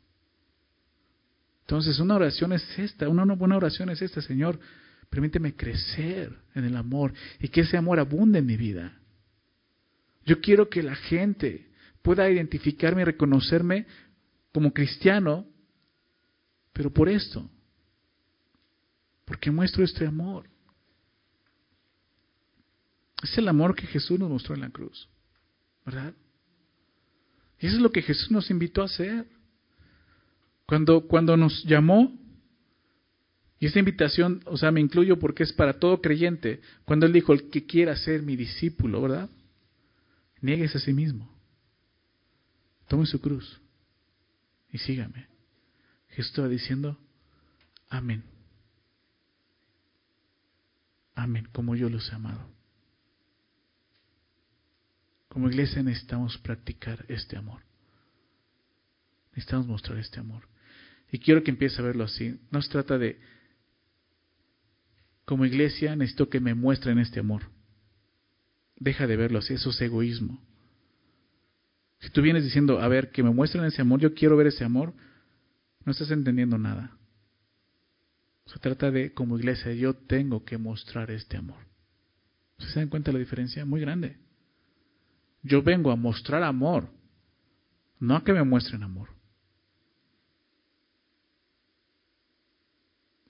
[1.63, 4.61] Entonces, una oración es esta, una buena oración es esta, Señor.
[5.09, 9.01] Permíteme crecer en el amor y que ese amor abunde en mi vida.
[10.27, 11.71] Yo quiero que la gente
[12.03, 13.87] pueda identificarme y reconocerme
[14.53, 15.47] como cristiano,
[16.75, 17.51] pero por esto,
[19.25, 20.47] porque muestro este amor.
[23.23, 25.09] Es el amor que Jesús nos mostró en la cruz,
[25.87, 26.13] ¿verdad?
[27.61, 29.27] Y eso es lo que Jesús nos invitó a hacer.
[30.67, 32.17] Cuando, cuando nos llamó,
[33.59, 37.33] y esta invitación, o sea, me incluyo porque es para todo creyente, cuando Él dijo,
[37.33, 39.29] el que quiera ser mi discípulo, ¿verdad?
[40.41, 41.35] Nieguese a sí mismo.
[42.87, 43.61] Tome su cruz
[44.71, 45.27] y sígame.
[46.11, 46.99] Jesús estaba diciendo,
[47.89, 48.23] amén.
[51.15, 52.58] Amén, como yo los he amado.
[55.29, 57.63] Como iglesia necesitamos practicar este amor.
[59.33, 60.49] Necesitamos mostrar este amor.
[61.13, 62.41] Y quiero que empiece a verlo así.
[62.51, 63.19] No se trata de
[65.29, 67.43] como iglesia necesito que me muestren este amor.
[68.77, 70.43] Deja de verlo así, eso es egoísmo.
[72.01, 74.65] Si tú vienes diciendo, a ver, que me muestren ese amor, yo quiero ver ese
[74.65, 74.95] amor,
[75.85, 76.97] no estás entendiendo nada.
[78.47, 81.59] Se trata de, como iglesia, yo tengo que mostrar este amor.
[82.59, 83.67] ¿Se dan cuenta de la diferencia?
[83.67, 84.17] Muy grande.
[85.43, 86.91] Yo vengo a mostrar amor,
[88.01, 89.09] no a que me muestren amor.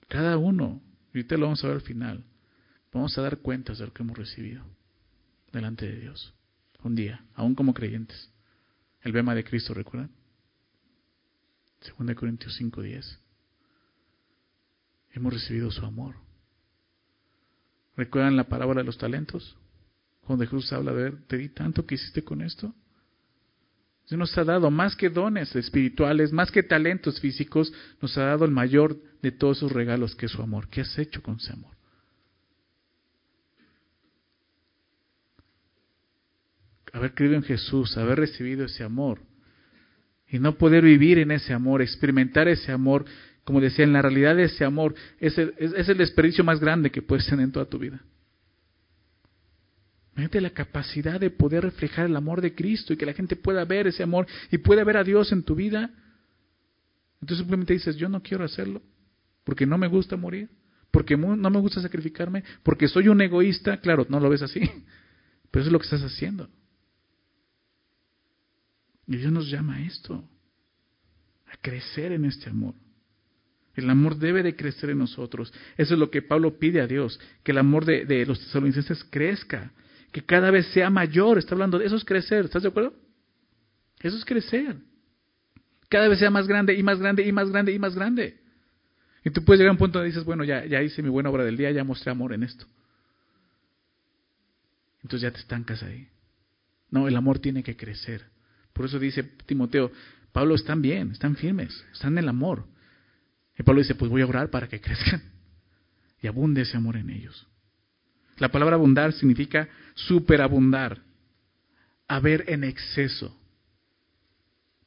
[0.07, 0.81] Cada uno,
[1.13, 2.25] y ahorita lo vamos a ver al final,
[2.91, 4.63] vamos a dar cuentas de lo que hemos recibido
[5.51, 6.33] delante de Dios.
[6.83, 8.31] Un día, aún como creyentes.
[9.01, 10.11] El bema de Cristo, ¿recuerdan?
[11.97, 13.19] 2 Corintios 5:10.
[15.11, 16.15] Hemos recibido su amor.
[17.95, 19.57] ¿Recuerdan la parábola de los talentos?
[20.29, 22.71] Cuando Jesús habla de ver, te di tanto que hiciste con esto.
[24.07, 28.45] Dios nos ha dado más que dones espirituales, más que talentos físicos, nos ha dado
[28.45, 30.67] el mayor de todos sus regalos, que es su amor.
[30.69, 31.71] ¿Qué has hecho con ese amor?
[36.93, 39.21] Haber creído en Jesús, haber recibido ese amor
[40.27, 43.03] y no poder vivir en ese amor, experimentar ese amor,
[43.43, 46.91] como decía, en la realidad de ese amor, es el, es el desperdicio más grande
[46.91, 47.99] que puedes tener en toda tu vida.
[50.19, 53.63] Imagínate la capacidad de poder reflejar el amor de Cristo y que la gente pueda
[53.63, 55.91] ver ese amor y pueda ver a Dios en tu vida.
[57.21, 58.81] Entonces simplemente dices, yo no quiero hacerlo
[59.45, 60.49] porque no me gusta morir,
[60.91, 63.77] porque no me gusta sacrificarme, porque soy un egoísta.
[63.79, 64.59] Claro, no lo ves así,
[65.51, 66.49] pero eso es lo que estás haciendo.
[69.07, 70.29] Y Dios nos llama a esto,
[71.47, 72.75] a crecer en este amor.
[73.73, 75.53] El amor debe de crecer en nosotros.
[75.77, 79.05] Eso es lo que Pablo pide a Dios, que el amor de, de los tesalonicenses
[79.05, 79.71] crezca
[80.11, 81.37] que cada vez sea mayor.
[81.37, 82.45] Está hablando de eso es crecer.
[82.45, 82.93] ¿Estás de acuerdo?
[83.99, 84.77] Eso es crecer.
[85.89, 88.39] Cada vez sea más grande y más grande y más grande y más grande.
[89.23, 91.29] Y tú puedes llegar a un punto donde dices, bueno, ya, ya hice mi buena
[91.29, 92.65] obra del día, ya mostré amor en esto.
[95.03, 96.07] Entonces ya te estancas ahí.
[96.89, 98.23] No, el amor tiene que crecer.
[98.73, 99.91] Por eso dice Timoteo,
[100.31, 102.65] Pablo, están bien, están firmes, están en el amor.
[103.57, 105.21] Y Pablo dice, pues voy a orar para que crezcan
[106.21, 107.48] y abunde ese amor en ellos.
[108.39, 111.01] La palabra abundar significa superabundar,
[112.07, 113.35] haber en exceso.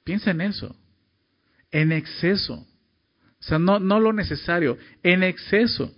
[0.04, 0.74] Piensa en eso,
[1.70, 2.54] en exceso.
[2.54, 5.94] O sea, no, no lo necesario, en exceso.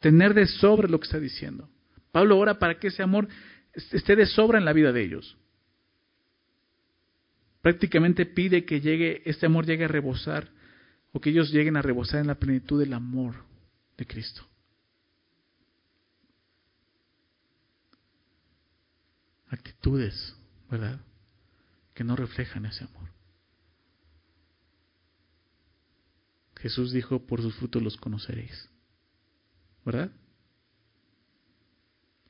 [0.00, 1.68] Tener de sobra lo que está diciendo.
[2.12, 3.28] Pablo ora para que ese amor
[3.74, 5.36] esté de sobra en la vida de ellos.
[7.60, 10.48] Prácticamente pide que llegue, este amor llegue a rebosar,
[11.12, 13.34] o que ellos lleguen a rebosar en la plenitud del amor
[13.96, 14.46] de Cristo.
[19.48, 20.36] Actitudes,
[20.70, 21.00] ¿verdad?
[21.94, 23.10] Que no reflejan ese amor.
[26.56, 28.68] Jesús dijo, por sus frutos los conoceréis.
[29.84, 30.10] ¿Verdad?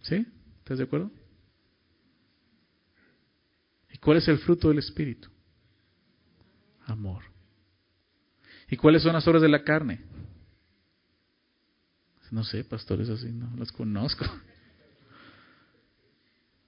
[0.03, 0.27] ¿Sí?
[0.59, 1.11] ¿Estás de acuerdo?
[3.93, 5.31] ¿Y cuál es el fruto del Espíritu?
[6.85, 7.25] Amor.
[8.69, 10.05] ¿Y cuáles son las obras de la carne?
[12.31, 14.25] No sé, pastores así, no las conozco.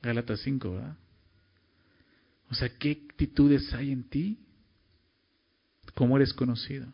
[0.03, 0.97] Gálatas 5, ¿verdad?
[2.51, 4.39] O sea, ¿qué actitudes hay en ti?
[5.95, 6.93] ¿Cómo eres conocido?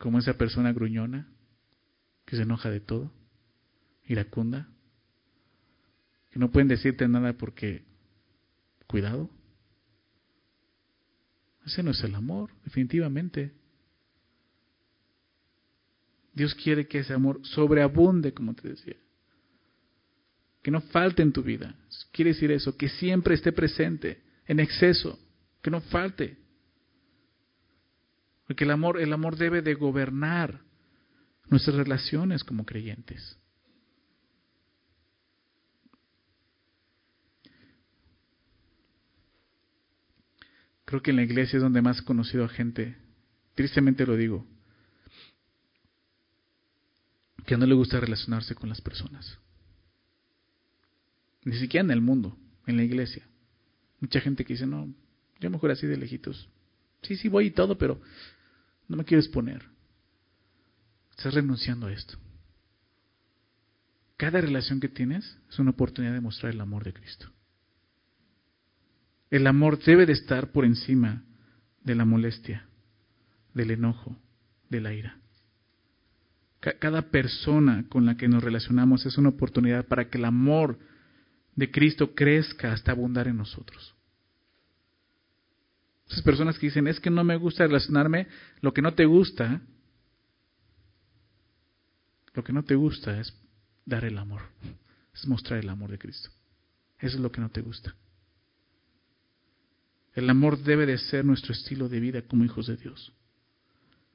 [0.00, 1.28] ¿Como esa persona gruñona
[2.24, 3.12] que se enoja de todo?
[4.06, 4.68] ¿Iracunda?
[6.30, 7.84] Que no pueden decirte nada porque,
[8.86, 9.30] cuidado.
[11.64, 13.54] Ese no es el amor, definitivamente.
[16.34, 18.96] Dios quiere que ese amor sobreabunde, como te decía
[20.62, 21.74] que no falte en tu vida.
[22.12, 25.18] Quiere decir eso, que siempre esté presente, en exceso,
[25.62, 26.36] que no falte.
[28.46, 30.60] Porque el amor, el amor debe de gobernar
[31.48, 33.38] nuestras relaciones como creyentes.
[40.84, 42.96] Creo que en la iglesia es donde más he conocido a gente,
[43.54, 44.46] tristemente lo digo,
[47.44, 49.38] que no le gusta relacionarse con las personas.
[51.48, 52.36] Ni siquiera en el mundo,
[52.66, 53.26] en la iglesia.
[54.00, 54.94] Mucha gente que dice, no,
[55.40, 56.50] yo mejor así de lejitos.
[57.00, 58.02] Sí, sí, voy y todo, pero
[58.86, 59.64] no me quiero exponer.
[61.10, 62.18] Estás renunciando a esto.
[64.18, 67.32] Cada relación que tienes es una oportunidad de mostrar el amor de Cristo.
[69.30, 71.24] El amor debe de estar por encima
[71.82, 72.68] de la molestia,
[73.54, 74.18] del enojo,
[74.68, 75.16] de la ira.
[76.60, 80.78] Cada persona con la que nos relacionamos es una oportunidad para que el amor
[81.58, 83.92] de Cristo crezca hasta abundar en nosotros.
[86.08, 88.28] Esas personas que dicen, es que no me gusta relacionarme,
[88.60, 89.60] lo que no te gusta
[92.34, 93.34] Lo que no te gusta es
[93.84, 94.42] dar el amor,
[95.12, 96.30] es mostrar el amor de Cristo.
[97.00, 97.96] Eso es lo que no te gusta.
[100.14, 103.12] El amor debe de ser nuestro estilo de vida como hijos de Dios.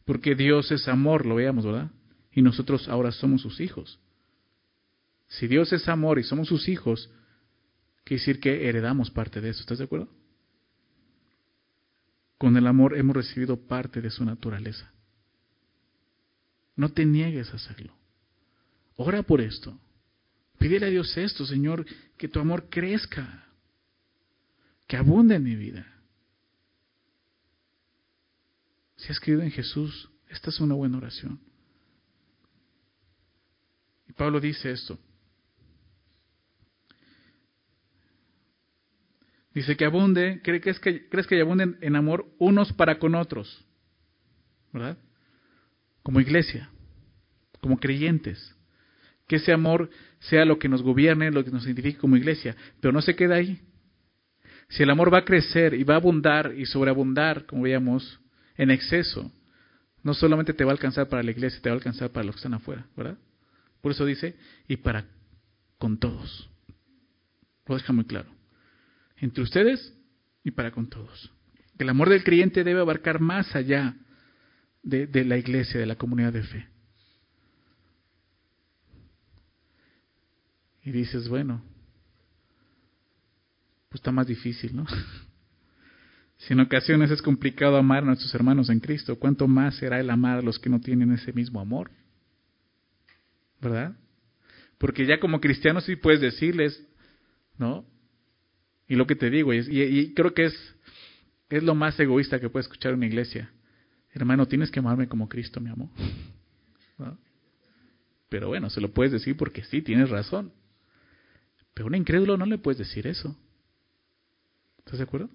[0.06, 1.92] Porque Dios es amor, lo veamos, ¿verdad?
[2.32, 4.00] Y nosotros ahora somos sus hijos.
[5.28, 7.10] Si Dios es amor y somos sus hijos,
[8.04, 9.62] quiere decir que heredamos parte de eso.
[9.62, 10.10] ¿Estás de acuerdo?
[12.38, 14.92] Con el amor hemos recibido parte de su naturaleza.
[16.76, 17.94] No te niegues a hacerlo.
[18.96, 19.80] Ora por esto.
[20.58, 21.86] Pídele a Dios esto, Señor,
[22.18, 23.48] que tu amor crezca,
[24.88, 25.86] que abunde en mi vida.
[28.98, 31.40] Si has creído en Jesús, esta es una buena oración.
[34.08, 34.98] Y Pablo dice esto.
[39.54, 43.64] Dice que abunde, ¿crees que, crees que abunden en amor unos para con otros?
[44.72, 44.98] ¿Verdad?
[46.02, 46.70] Como iglesia,
[47.62, 48.56] como creyentes.
[49.28, 49.90] Que ese amor
[50.20, 52.56] sea lo que nos gobierne, lo que nos identifique como iglesia.
[52.82, 53.62] Pero no se queda ahí.
[54.70, 58.20] Si el amor va a crecer y va a abundar y sobreabundar, como veíamos,
[58.58, 59.32] en exceso,
[60.02, 62.36] no solamente te va a alcanzar para la iglesia, te va a alcanzar para los
[62.36, 63.18] que están afuera, ¿verdad?
[63.82, 64.36] Por eso dice,
[64.68, 65.06] y para
[65.78, 66.50] con todos.
[67.68, 68.43] Lo deja muy claro
[69.18, 69.94] entre ustedes
[70.44, 71.32] y para con todos.
[71.78, 73.96] El amor del creyente debe abarcar más allá
[74.84, 76.68] de, la iglesia, de la comunidad de fe.
[80.84, 81.64] Y dices, bueno,
[83.90, 84.86] pues está más difícil, ¿no?
[86.38, 90.10] Si en ocasiones es complicado amar a nuestros hermanos en Cristo, ¿cuánto más será el
[90.10, 91.90] amar a los que no tienen ese mismo amor?
[93.62, 93.96] ¿Verdad?
[94.78, 96.86] Porque ya como cristianos sí puedes decirles,
[97.58, 97.86] ¿no?
[98.88, 100.76] Y lo que te digo, y, y creo que es,
[101.50, 103.52] es lo más egoísta que puede escuchar una iglesia.
[104.12, 105.92] Hermano, tienes que amarme como Cristo me amó.
[108.30, 110.52] Pero bueno, se lo puedes decir porque sí, tienes razón.
[111.74, 113.36] Pero a un incrédulo no le puedes decir eso.
[114.80, 115.30] ¿Estás de acuerdo?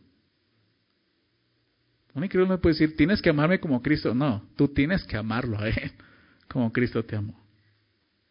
[2.15, 4.15] Un incrédulo no le puedes decir, tienes que amarme como Cristo.
[4.15, 5.93] No, tú tienes que amarlo a Él
[6.49, 7.41] como Cristo te amó.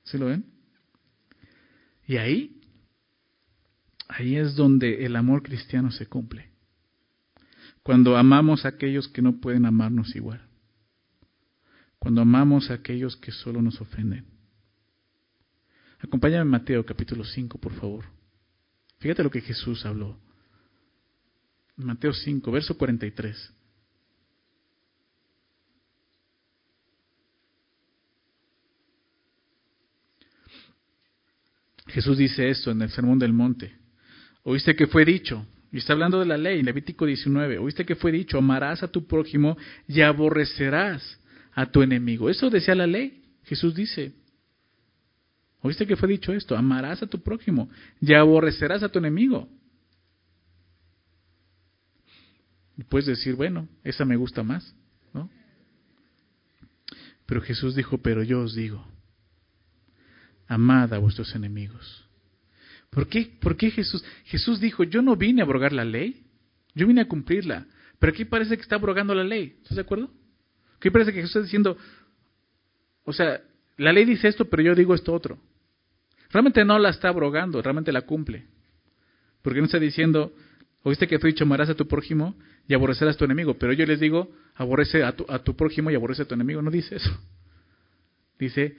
[0.03, 0.45] ¿Sí lo ven?
[2.05, 2.56] Y ahí
[4.07, 6.49] Ahí es donde el amor cristiano se cumple.
[7.83, 10.41] Cuando amamos a aquellos que no pueden amarnos igual.
[11.99, 14.25] Cuando amamos a aquellos que solo nos ofenden.
[15.99, 18.05] Acompáñame en Mateo capítulo 5, por favor.
[18.99, 20.17] Fíjate lo que Jesús habló.
[21.75, 23.53] Mateo 5, verso 43.
[31.87, 33.86] Jesús dice esto en el Sermón del Monte.
[34.49, 38.13] Oíste que fue dicho, y está hablando de la ley, Levítico 19, oíste que fue
[38.13, 39.57] dicho, amarás a tu prójimo
[39.89, 41.19] y aborrecerás
[41.51, 42.29] a tu enemigo.
[42.29, 44.13] Eso decía la ley, Jesús dice.
[45.59, 47.69] Oíste que fue dicho esto, amarás a tu prójimo
[47.99, 49.49] y aborrecerás a tu enemigo.
[52.77, 54.73] Y puedes decir, bueno, esa me gusta más,
[55.13, 55.29] ¿no?
[57.25, 58.87] Pero Jesús dijo, pero yo os digo,
[60.47, 62.06] amad a vuestros enemigos
[62.97, 64.03] ¿Por qué, ¿Por qué Jesús?
[64.25, 66.25] Jesús dijo, yo no vine a abrogar la ley,
[66.73, 67.67] yo vine a cumplirla.
[67.99, 69.55] Pero aquí parece que está abrogando la ley.
[69.61, 70.09] ¿Estás de acuerdo?
[70.77, 71.77] Aquí parece que Jesús está diciendo,
[73.03, 73.39] o sea,
[73.77, 75.37] la ley dice esto, pero yo digo esto otro.
[76.31, 78.47] Realmente no la está abrogando, realmente la cumple.
[79.43, 80.33] Porque no está diciendo,
[80.81, 82.35] oíste que fue dicho, amarás a tu prójimo
[82.67, 83.59] y aborrecerás a tu enemigo.
[83.59, 86.63] Pero yo les digo, aborrece a tu, a tu prójimo y aborrece a tu enemigo.
[86.63, 87.15] No dice eso.
[88.39, 88.75] Dice,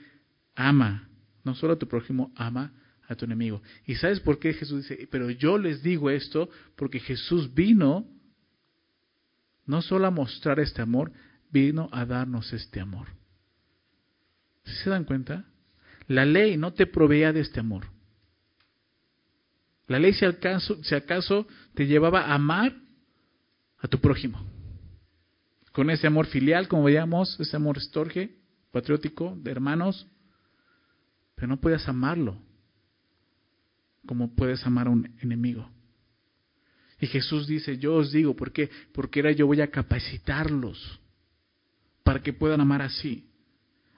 [0.55, 1.07] ama,
[1.45, 2.73] no solo a tu prójimo, ama
[3.09, 3.61] a tu enemigo.
[3.85, 6.47] ¿Y sabes por qué Jesús dice, pero yo les digo esto?
[6.75, 8.07] Porque Jesús vino
[9.65, 11.11] no solo a mostrar este amor,
[11.51, 13.07] vino a darnos este amor.
[14.63, 15.45] se dan cuenta?
[16.07, 17.87] La ley no te proveía de este amor.
[19.87, 22.75] La ley, si acaso, si acaso, te llevaba a amar
[23.79, 24.39] a tu prójimo.
[25.71, 28.35] Con ese amor filial, como veíamos, ese amor estorge,
[28.71, 30.07] patriótico, de hermanos,
[31.33, 32.48] pero no podías amarlo
[34.09, 35.69] como puedes amar a un enemigo.
[36.99, 38.71] Y Jesús dice, yo os digo, ¿por qué?
[38.91, 40.99] Porque era yo voy a capacitarlos
[42.01, 43.29] para que puedan amar así.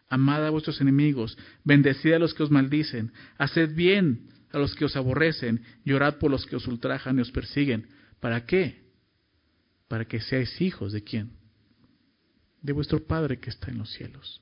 [0.09, 4.83] Amad a vuestros enemigos, bendecid a los que os maldicen, haced bien a los que
[4.83, 7.87] os aborrecen y orad por los que os ultrajan y os persiguen.
[8.19, 8.83] ¿Para qué?
[9.87, 11.31] Para que seáis hijos de quién?
[12.61, 14.41] De vuestro Padre que está en los cielos.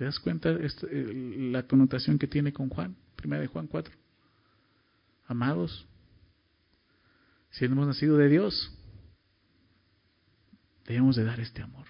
[0.00, 1.12] ¿Te das cuenta eh,
[1.52, 2.96] la connotación que tiene con Juan?
[3.16, 3.94] Primera de Juan 4.
[5.26, 5.86] Amados,
[7.50, 8.72] si hemos nacido de Dios,
[10.86, 11.84] debemos de dar este amor.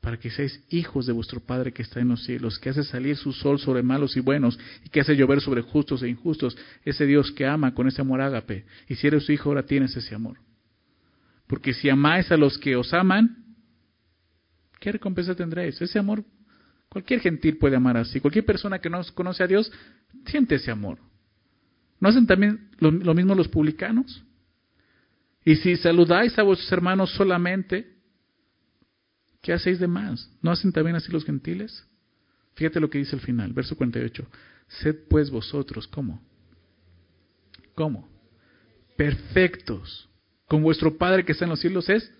[0.00, 3.16] para que seáis hijos de vuestro Padre que está en los cielos, que hace salir
[3.16, 7.06] su sol sobre malos y buenos, y que hace llover sobre justos e injustos, ese
[7.06, 8.66] Dios que ama con ese amor ágape.
[8.88, 10.38] Y si eres su hijo, ahora tienes ese amor.
[11.46, 13.54] Porque si amáis a los que os aman,
[14.80, 15.80] ¿qué recompensa tendréis?
[15.80, 16.24] Ese amor,
[16.90, 18.20] cualquier gentil puede amar así.
[18.20, 19.72] Cualquier persona que no conoce a Dios,
[20.26, 20.98] siente ese amor.
[22.00, 24.22] ¿No hacen también lo, mismo los publicanos?
[25.44, 27.96] Y si saludáis a vuestros hermanos solamente,
[29.40, 30.30] ¿qué hacéis de más?
[30.42, 31.86] ¿No hacen también así los gentiles?
[32.54, 34.26] Fíjate lo que dice el final, verso 48.
[34.68, 36.22] Sed pues vosotros, ¿cómo?
[37.74, 38.08] ¿Cómo?
[38.96, 40.08] Perfectos.
[40.46, 42.12] Con vuestro Padre que está en los cielos es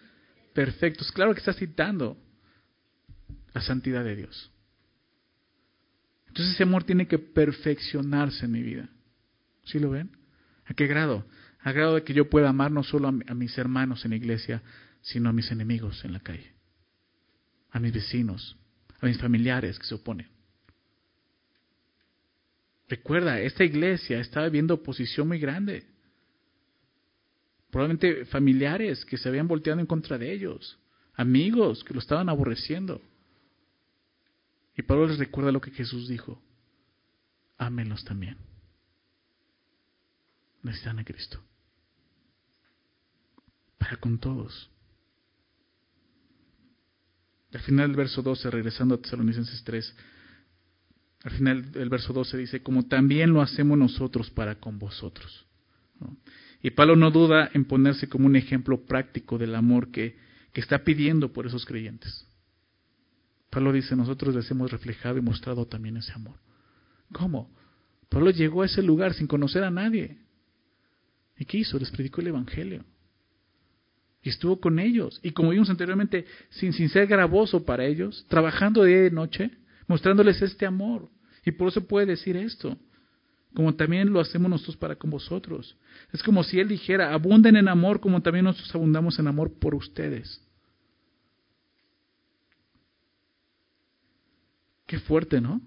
[0.55, 1.11] perfectos.
[1.11, 2.17] Claro que está citando
[3.53, 4.51] la santidad de Dios.
[6.41, 8.89] Entonces ese amor tiene que perfeccionarse en mi vida.
[9.65, 10.17] ¿Sí lo ven?
[10.65, 11.27] ¿A qué grado?
[11.59, 14.63] A grado de que yo pueda amar no solo a, mis hermanos en la iglesia,
[15.03, 16.51] sino a mis enemigos en la calle,
[17.71, 18.57] a mis vecinos,
[19.01, 20.29] a mis familiares que se oponen.
[22.89, 25.85] Recuerda, esta iglesia estaba viendo oposición muy grande.
[27.71, 30.79] Probablemente familiares que se habían volteado en contra de ellos,
[31.13, 33.03] amigos que lo estaban aborreciendo.
[34.77, 36.43] Y Pablo les recuerda lo que Jesús dijo,
[37.59, 38.37] ámenlos también.
[40.63, 41.43] Necesitan a Cristo
[43.81, 44.71] para con todos.
[47.53, 49.97] Al final del verso 12, regresando a Tesalonicenses 3,
[51.25, 55.47] al final del verso 12 dice, como también lo hacemos nosotros para con vosotros.
[56.63, 60.17] Y Pablo no duda en ponerse como un ejemplo práctico del amor que,
[60.53, 62.27] que está pidiendo por esos creyentes.
[63.51, 66.37] Pablo dice, nosotros les hemos reflejado y mostrado también ese amor.
[67.13, 67.51] ¿Cómo?
[68.09, 70.19] Pablo llegó a ese lugar sin conocer a nadie.
[71.37, 71.79] ¿Y qué hizo?
[71.79, 72.85] Les predicó el Evangelio.
[74.23, 75.19] Y estuvo con ellos.
[75.23, 79.51] Y como vimos anteriormente, sin, ser gravoso para ellos, trabajando día y noche,
[79.87, 81.09] mostrándoles este amor.
[81.45, 82.77] Y por eso puede decir esto.
[83.55, 85.77] Como también lo hacemos nosotros para con vosotros.
[86.13, 89.75] Es como si Él dijera, abunden en amor como también nosotros abundamos en amor por
[89.75, 90.41] ustedes.
[94.91, 95.61] Qué fuerte, ¿no?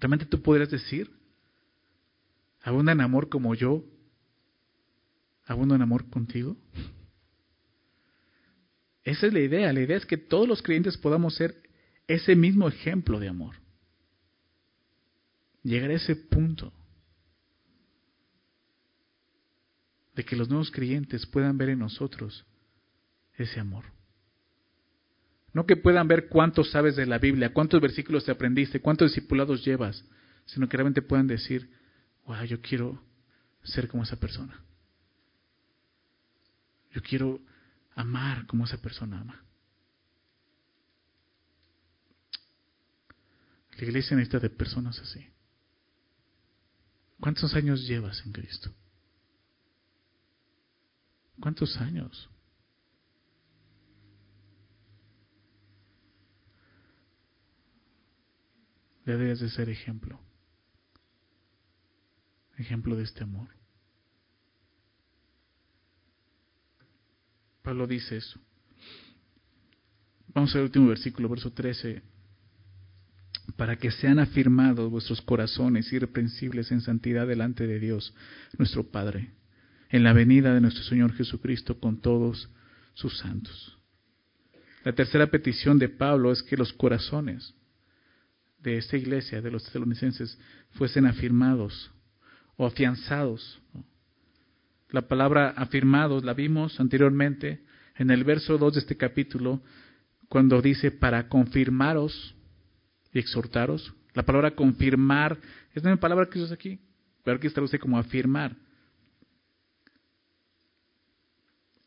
[0.00, 1.08] Realmente tú podrías decir,
[2.60, 3.84] abunda en amor como yo
[5.44, 6.56] abundo en amor contigo?
[9.04, 9.72] Esa es la idea.
[9.72, 11.62] La idea es que todos los creyentes podamos ser
[12.08, 13.54] ese mismo ejemplo de amor.
[15.62, 16.72] Llegar a ese punto
[20.16, 22.44] de que los nuevos creyentes puedan ver en nosotros
[23.36, 23.84] ese amor.
[25.52, 29.64] No que puedan ver cuánto sabes de la Biblia, cuántos versículos te aprendiste, cuántos discipulados
[29.64, 30.04] llevas,
[30.46, 31.70] sino que realmente puedan decir,
[32.26, 33.02] wow, yo quiero
[33.62, 34.60] ser como esa persona.
[36.90, 37.40] Yo quiero
[37.94, 39.44] amar como esa persona ama.
[43.78, 45.26] La iglesia necesita de personas así.
[47.20, 48.72] ¿Cuántos años llevas en Cristo?
[51.40, 52.28] ¿Cuántos años?
[59.04, 60.20] Debes de ser ejemplo.
[62.56, 63.48] Ejemplo de este amor.
[67.62, 68.40] Pablo dice eso.
[70.34, 72.02] Vamos al último versículo, verso 13.
[73.56, 78.14] Para que sean afirmados vuestros corazones irreprensibles en santidad delante de Dios,
[78.58, 79.32] nuestro Padre,
[79.90, 82.48] en la venida de nuestro Señor Jesucristo con todos
[82.94, 83.78] sus santos.
[84.84, 87.54] La tercera petición de Pablo es que los corazones
[88.62, 90.38] de esta iglesia, de los tesalonicenses,
[90.72, 91.90] fuesen afirmados
[92.56, 93.60] o afianzados
[94.92, 97.62] la palabra afirmados la vimos anteriormente
[97.96, 99.62] en el verso 2 de este capítulo,
[100.28, 102.34] cuando dice para confirmaros
[103.12, 103.94] y exhortaros.
[104.12, 105.38] La palabra confirmar
[105.72, 106.78] es una palabra que usa aquí,
[107.24, 108.54] pero aquí se traduce como afirmar.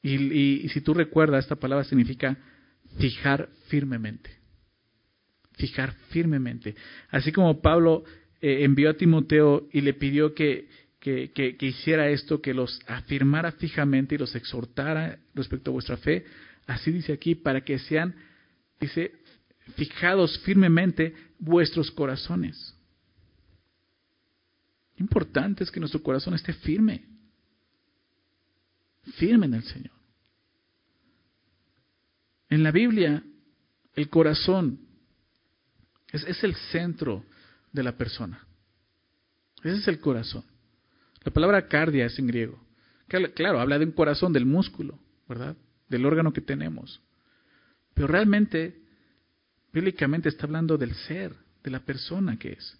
[0.01, 2.38] Y, si tú recuerdas, esta palabra significa
[2.97, 4.32] fijar firmemente.
[5.58, 6.76] Fijar firmemente.
[7.10, 8.03] Así como Pablo
[8.41, 10.68] eh, envió a Timoteo y le pidió que,
[10.99, 16.26] que, hiciera esto, que los afirmara fijamente y los exhortara respecto a vuestra fe.
[16.66, 18.16] Así dice aquí, para que sean,
[18.80, 19.12] dice,
[19.76, 22.76] fijados firmemente vuestros corazones.
[24.97, 27.06] Importante es que nuestro corazón esté firme,
[29.18, 29.91] firme en el Señor.
[32.49, 33.24] En la Biblia,
[33.95, 34.80] el corazón
[36.24, 37.26] es, el centro
[37.72, 38.45] de la persona.
[39.63, 40.43] Ese es el corazón.
[41.24, 42.63] La palabra cardia es en griego.
[43.07, 45.55] Claro, habla de un corazón, del músculo, ¿verdad?
[45.89, 47.01] Del órgano que tenemos.
[47.93, 48.82] Pero realmente,
[49.72, 52.78] bíblicamente está hablando del ser, de la persona que es.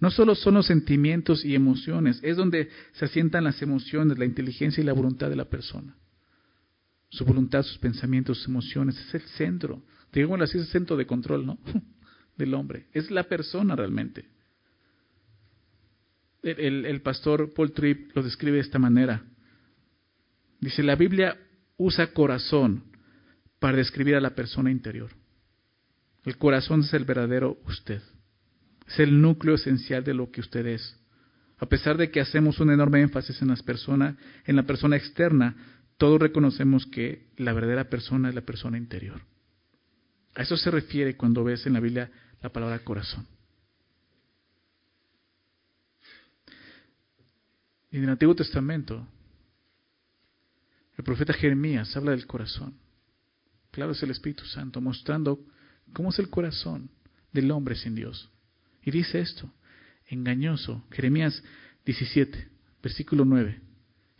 [0.00, 4.80] No solo son los sentimientos y emociones, es donde se asientan las emociones, la inteligencia
[4.80, 5.96] y la voluntad de la persona.
[7.08, 9.82] Su voluntad, sus pensamientos, sus emociones, es el centro.
[10.12, 11.58] Digámoslo así, es el centro de control, ¿no?
[12.36, 12.86] Del hombre.
[12.92, 14.24] Es la persona realmente.
[16.42, 19.22] El, el pastor Paul Tripp lo describe de esta manera.
[20.60, 21.38] Dice, la Biblia
[21.76, 22.84] usa corazón
[23.58, 25.10] para describir a la persona interior.
[26.24, 28.00] El corazón es el verdadero usted.
[28.86, 30.98] Es el núcleo esencial de lo que usted es.
[31.58, 34.16] A pesar de que hacemos un enorme énfasis en las personas,
[34.46, 35.54] en la persona externa,
[35.96, 39.22] todos reconocemos que la verdadera persona es la persona interior.
[40.34, 42.10] A eso se refiere cuando ves en la Biblia
[42.40, 43.26] la palabra corazón.
[47.90, 49.06] Y en el Antiguo Testamento,
[50.96, 52.74] el profeta Jeremías habla del corazón.
[53.70, 55.40] Claro, es el Espíritu Santo mostrando
[55.92, 56.90] cómo es el corazón
[57.32, 58.30] del hombre sin Dios.
[58.82, 59.52] Y dice esto,
[60.06, 61.42] engañoso, Jeremías
[61.84, 62.48] 17,
[62.82, 63.60] versículo 9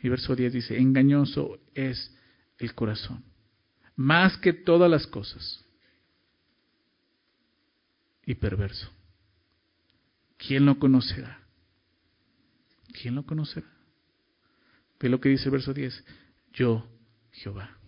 [0.02, 2.14] y verso 10 dice, engañoso es
[2.58, 3.24] el corazón,
[3.96, 5.61] más que todas las cosas,
[8.26, 8.90] y perverso.
[10.36, 11.40] ¿Quién lo conocerá?
[13.00, 13.66] ¿Quién lo conocerá?
[15.00, 16.04] Ve lo que dice el verso 10,
[16.52, 16.88] yo,
[17.32, 17.78] Jehová.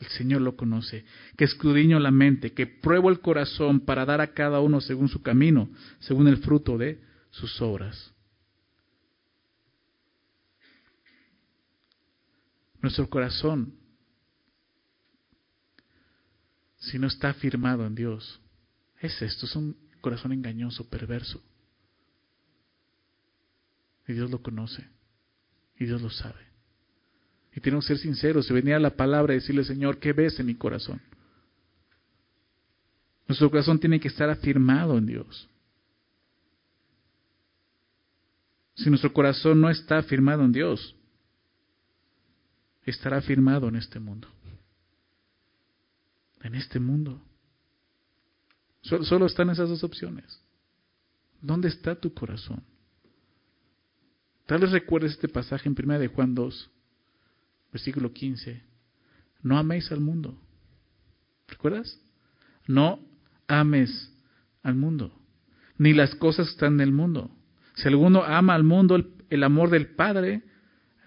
[0.00, 1.04] El Señor lo conoce,
[1.36, 5.22] que escudriño la mente, que pruebo el corazón para dar a cada uno según su
[5.22, 5.70] camino,
[6.00, 8.12] según el fruto de sus obras.
[12.80, 13.74] Nuestro corazón,
[16.78, 18.41] si no está firmado en Dios,
[19.02, 21.42] es esto, es un corazón engañoso, perverso.
[24.06, 24.86] Y Dios lo conoce,
[25.78, 26.40] y Dios lo sabe.
[27.54, 30.38] Y tenemos que ser sinceros y venir a la palabra y decirle, Señor, ¿qué ves
[30.38, 31.02] en mi corazón?
[33.26, 35.48] Nuestro corazón tiene que estar afirmado en Dios.
[38.74, 40.94] Si nuestro corazón no está afirmado en Dios,
[42.84, 44.28] estará afirmado en este mundo.
[46.42, 47.20] En este mundo.
[48.82, 50.40] Solo, están esas dos opciones.
[51.40, 52.62] ¿Dónde está tu corazón?
[54.46, 56.70] Tal vez recuerdes este pasaje en 1 de Juan 2,
[57.72, 58.62] versículo 15.
[59.42, 60.36] No améis al mundo.
[61.48, 62.00] ¿Recuerdas?
[62.66, 63.00] No
[63.46, 64.12] ames
[64.62, 65.12] al mundo,
[65.78, 67.30] ni las cosas que están en el mundo.
[67.74, 68.96] Si alguno ama al mundo,
[69.30, 70.42] el, amor del Padre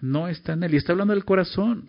[0.00, 0.74] no está en él.
[0.74, 1.88] Y está hablando del corazón.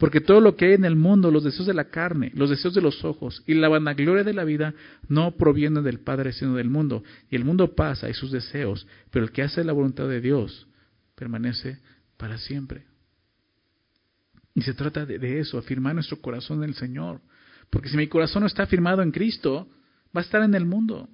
[0.00, 2.72] Porque todo lo que hay en el mundo, los deseos de la carne, los deseos
[2.72, 4.72] de los ojos y la vanagloria de la vida
[5.08, 7.04] no provienen del Padre, sino del mundo.
[7.28, 10.66] Y el mundo pasa y sus deseos, pero el que hace la voluntad de Dios
[11.14, 11.80] permanece
[12.16, 12.86] para siempre.
[14.54, 17.20] Y se trata de, eso, afirmar nuestro corazón en el Señor.
[17.68, 19.68] Porque si mi corazón no está afirmado en Cristo,
[20.16, 21.10] va a estar en el mundo.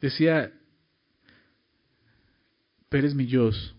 [0.00, 0.52] Decía
[2.88, 3.74] Pérez Millós,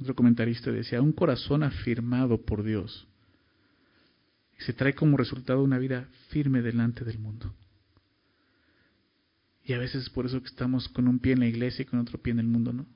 [0.00, 3.06] otro comentarista, decía, un corazón afirmado por Dios
[4.60, 7.54] se trae como resultado una vida firme delante del mundo.
[9.64, 11.86] Y a veces es por eso que estamos con un pie en la iglesia y
[11.86, 12.86] con otro pie en el mundo, ¿no?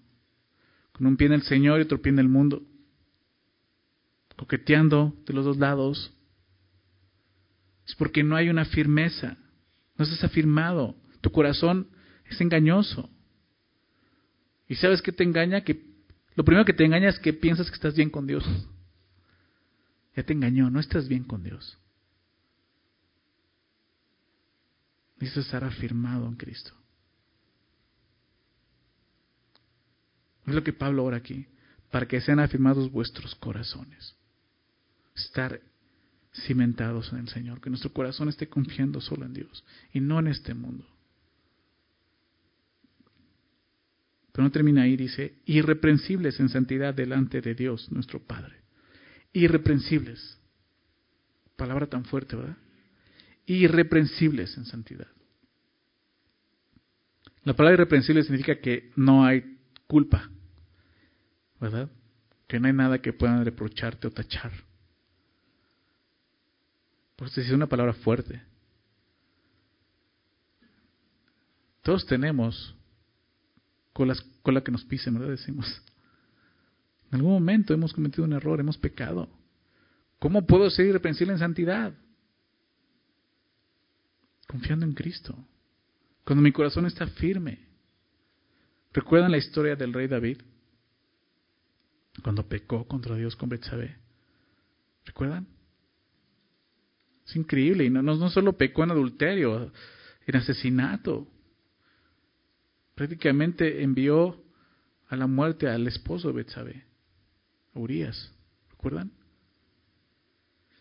[0.92, 2.62] Con un pie en el Señor y otro pie en el mundo.
[4.36, 6.12] Coqueteando de los dos lados.
[7.86, 9.36] Es porque no hay una firmeza.
[9.96, 10.96] No estás afirmado.
[11.20, 11.88] Tu corazón
[12.28, 13.08] es engañoso.
[14.68, 15.62] ¿Y sabes qué te engaña?
[15.62, 15.82] Que
[16.34, 18.44] lo primero que te engaña es que piensas que estás bien con Dios.
[20.16, 21.78] Ya te engañó, no estás bien con Dios.
[25.18, 26.72] Necesitas estar afirmado en Cristo.
[30.46, 31.46] Es lo que Pablo ora aquí,
[31.90, 34.14] para que sean afirmados vuestros corazones.
[35.14, 35.60] Estar
[36.46, 40.28] cimentados en el Señor, que nuestro corazón esté confiando solo en Dios y no en
[40.28, 40.86] este mundo.
[44.34, 48.56] Pero no termina ahí, dice, irreprensibles en santidad delante de Dios, nuestro Padre.
[49.32, 50.40] Irreprensibles.
[51.56, 52.56] Palabra tan fuerte, ¿verdad?
[53.46, 55.08] irreprensibles en santidad.
[57.42, 60.30] La palabra irreprensible significa que no hay culpa,
[61.60, 61.90] ¿verdad?
[62.46, 64.52] Que no hay nada que puedan reprocharte o tachar.
[67.16, 68.42] Por eso es una palabra fuerte.
[71.82, 72.74] Todos tenemos
[73.94, 75.30] colas, cola que nos pisen, ¿verdad?
[75.30, 75.66] Decimos.
[77.10, 79.30] En algún momento hemos cometido un error, hemos pecado.
[80.18, 81.94] ¿Cómo puedo ser irreprensible en santidad?
[84.46, 85.36] confiando en Cristo.
[86.24, 87.58] Cuando mi corazón está firme.
[88.92, 90.38] ¿Recuerdan la historia del rey David?
[92.22, 93.96] cuando pecó contra Dios con Betsabé.
[95.04, 95.48] ¿Recuerdan?
[97.26, 97.84] Es increíble.
[97.84, 99.72] Y no, no, solo pecó en adulterio,
[100.24, 101.26] en asesinato.
[102.94, 104.42] Prácticamente envió
[105.08, 106.84] a la muerte al esposo de Betsabé,
[107.74, 108.32] Urias.
[108.70, 109.12] ¿Recuerdan?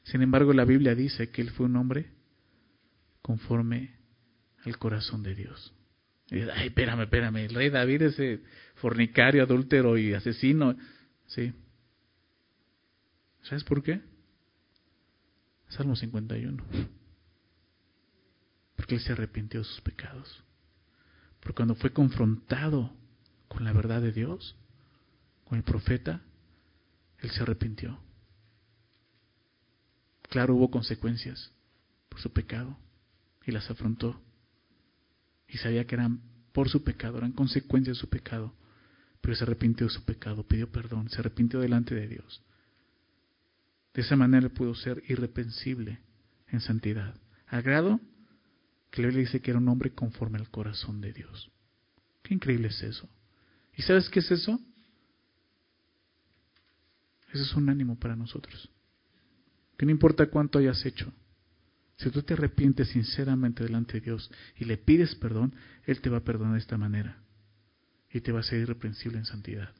[0.03, 2.11] Sin embargo, la Biblia dice que él fue un hombre
[3.21, 3.95] conforme
[4.65, 5.73] al corazón de Dios.
[6.31, 8.41] ay, espérame, espérame, el rey David ese
[8.75, 10.75] fornicario, adúltero y asesino.
[11.27, 11.53] Sí.
[13.43, 14.01] ¿Sabes por qué?
[15.69, 16.63] Salmo 51.
[18.75, 20.43] Porque él se arrepintió de sus pecados.
[21.43, 22.93] Porque cuando fue confrontado
[23.49, 24.55] con la verdad de Dios,
[25.43, 26.21] con el profeta,
[27.19, 27.99] él se arrepintió.
[30.29, 31.51] Claro, hubo consecuencias
[32.07, 32.77] por su pecado
[33.45, 34.19] y las afrontó.
[35.47, 36.21] Y sabía que eran
[36.53, 38.53] por su pecado, eran consecuencias de su pecado.
[39.21, 42.41] Pero se arrepintió de su pecado, pidió perdón, se arrepintió delante de Dios.
[43.93, 45.99] De esa manera pudo ser irreprensible
[46.47, 47.15] en santidad.
[47.47, 47.63] Al
[48.93, 51.49] que le dice que era un hombre conforme al corazón de Dios.
[52.21, 53.09] Qué increíble es eso.
[53.75, 54.61] ¿Y sabes qué es eso?
[57.31, 58.69] Eso es un ánimo para nosotros.
[59.79, 61.11] Que no importa cuánto hayas hecho,
[61.97, 66.17] si tú te arrepientes sinceramente delante de Dios y le pides perdón, Él te va
[66.17, 67.17] a perdonar de esta manera
[68.11, 69.73] y te va a ser irreprensible en santidad.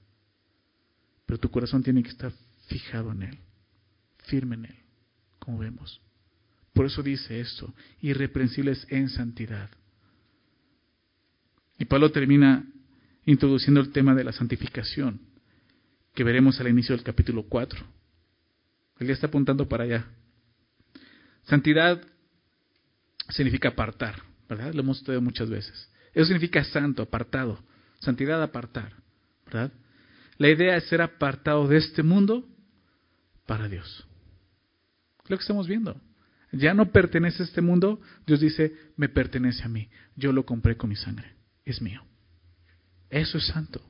[1.28, 2.34] Pero tu corazón tiene que estar
[2.66, 3.38] fijado en Él,
[4.24, 4.78] firme en Él,
[5.38, 6.02] como vemos.
[6.74, 9.70] Por eso dice esto, irreprensibles en santidad.
[11.78, 12.66] Y Pablo termina
[13.26, 15.22] introduciendo el tema de la santificación,
[16.14, 17.80] que veremos al inicio del capítulo 4.
[19.00, 20.06] Él ya está apuntando para allá.
[21.44, 22.02] Santidad
[23.30, 24.74] significa apartar, ¿verdad?
[24.74, 25.90] Lo hemos estudiado muchas veces.
[26.14, 27.64] Eso significa santo, apartado.
[28.00, 28.94] Santidad, apartar,
[29.46, 29.72] ¿verdad?
[30.38, 32.48] La idea es ser apartado de este mundo
[33.46, 34.08] para Dios.
[35.28, 36.00] lo que estamos viendo.
[36.54, 39.90] Ya no pertenece a este mundo, Dios dice, me pertenece a mí.
[40.16, 41.34] Yo lo compré con mi sangre,
[41.66, 42.04] es mío.
[43.10, 43.82] Eso es santo.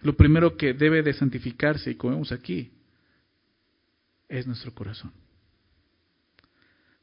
[0.00, 2.72] Lo primero que debe de santificarse, y como vemos aquí,
[4.28, 5.12] es nuestro corazón.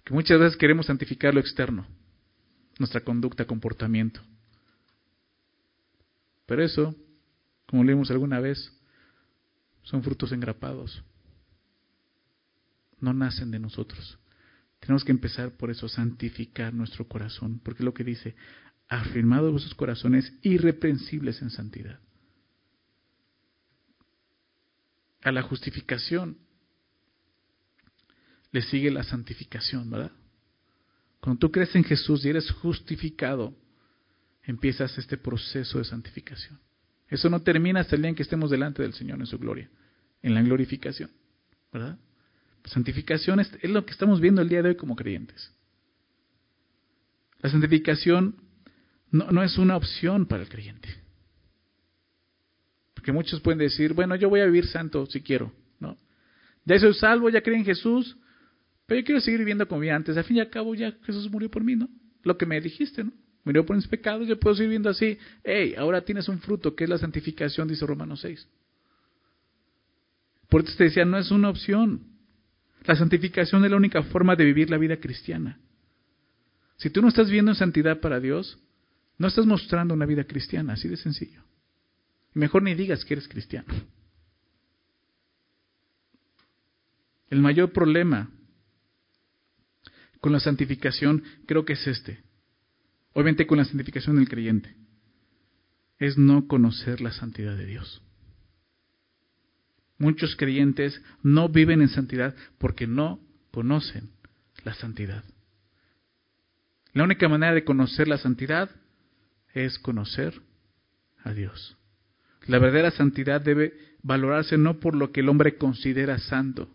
[0.04, 1.86] Que muchas veces queremos santificar lo externo,
[2.80, 4.20] nuestra conducta, comportamiento.
[6.48, 6.96] Pero eso,
[7.68, 8.74] como leímos alguna vez,
[9.84, 11.04] son frutos engrapados.
[13.04, 14.18] No nacen de nosotros.
[14.80, 18.34] Tenemos que empezar por eso, santificar nuestro corazón, porque es lo que dice,
[18.88, 22.00] afirmado vuestros corazones irreprensibles en santidad.
[25.22, 26.38] A la justificación
[28.52, 30.14] le sigue la santificación, ¿verdad?
[31.20, 33.54] Cuando tú crees en Jesús y eres justificado,
[34.44, 36.58] empiezas este proceso de santificación.
[37.10, 39.70] Eso no termina hasta el día en que estemos delante del Señor en su gloria,
[40.22, 41.12] en la glorificación,
[41.74, 42.00] ¿verdad?
[42.66, 45.52] Santificación es, lo que estamos viendo el día de hoy como creyentes.
[47.42, 48.36] La santificación
[49.12, 50.90] no, es una opción para el creyente.
[52.94, 55.98] Porque muchos pueden decir, bueno, yo voy a vivir santo si quiero, ¿no?
[56.66, 58.18] Ya soy salvo, ya creo en Jesús,
[58.86, 60.16] pero yo quiero seguir viviendo como vida antes.
[60.16, 61.90] Al fin y al cabo, ya Jesús murió por mí, ¿no?
[62.24, 63.12] Lo que me dijiste, ¿no?
[63.44, 65.18] Murió por mis pecados, yo puedo seguir viviendo así.
[65.44, 68.48] Hey, ahora tienes un fruto, que es la santificación, dice Romanos 6.
[70.48, 72.13] Por eso te decía, no es una opción.
[72.84, 75.60] La santificación es la única forma de vivir la vida cristiana.
[76.78, 78.60] Si tú no estás viviendo en santidad para Dios,
[79.18, 81.44] no estás mostrando una vida cristiana, así de sencillo.
[82.34, 83.74] Mejor ni digas que eres cristiano.
[87.30, 88.30] El mayor problema
[90.20, 92.22] con la santificación creo que es este.
[93.14, 94.76] Obviamente con la santificación del creyente.
[96.00, 98.02] Es no conocer la santidad de Dios.
[99.98, 103.20] Muchos creyentes no viven en santidad porque no
[103.52, 104.10] conocen
[104.64, 105.24] la santidad.
[106.94, 108.70] La única manera de conocer la santidad
[109.54, 110.42] es conocer
[111.24, 111.78] a Dios.
[112.46, 116.70] La verdadera santidad debe valorarse no por lo que el hombre considera santo,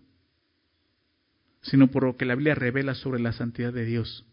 [1.62, 4.24] sino por lo que la Biblia revela sobre la santidad de Dios.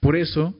[0.00, 0.58] Por eso,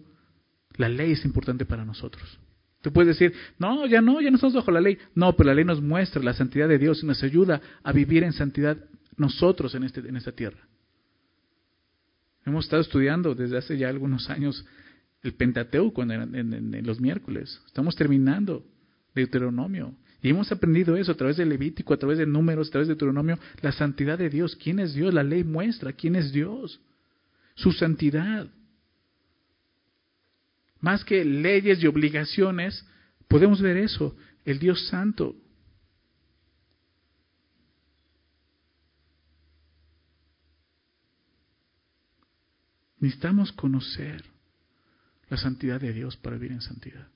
[0.76, 2.38] la ley es importante para nosotros.
[2.84, 4.98] Tú puedes decir, no, ya no, ya no estamos bajo la ley.
[5.14, 8.22] No, pero la ley nos muestra la santidad de Dios y nos ayuda a vivir
[8.24, 8.76] en santidad
[9.16, 10.58] nosotros en, este, esta tierra.
[12.44, 14.66] Hemos estado estudiando desde hace ya algunos años
[15.22, 17.58] el Pentateuco en, en los miércoles.
[17.64, 18.62] Estamos terminando
[19.14, 19.94] Deuteronomio.
[20.20, 22.96] Y hemos aprendido eso a través de Levítico, a través de números, a través de
[22.96, 24.56] Deuteronomio, la santidad de Dios.
[24.56, 25.14] ¿Quién es Dios?
[25.14, 26.82] La ley muestra quién es Dios.
[27.54, 28.46] Su santidad.
[30.84, 32.84] Más que leyes y obligaciones,
[33.26, 34.14] podemos ver eso
[34.44, 35.34] el Dios Santo.
[42.98, 44.26] Necesitamos conocer
[45.30, 47.08] la santidad de Dios para vivir en santidad.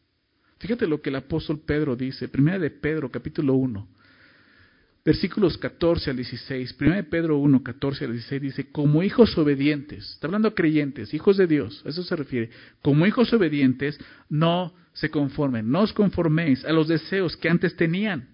[0.58, 3.86] Fíjate lo que el apóstol Pedro dice, primera de Pedro, capítulo 1,
[5.08, 6.74] versículos 14 al 16.
[6.74, 11.38] Primera de Pedro 1, 14 al 16 dice, como hijos obedientes, está hablando creyentes, hijos
[11.38, 12.50] de Dios, a eso se refiere,
[12.82, 13.98] como hijos obedientes,
[14.28, 18.28] no se conformen, no os conforméis a los deseos que antes tenían.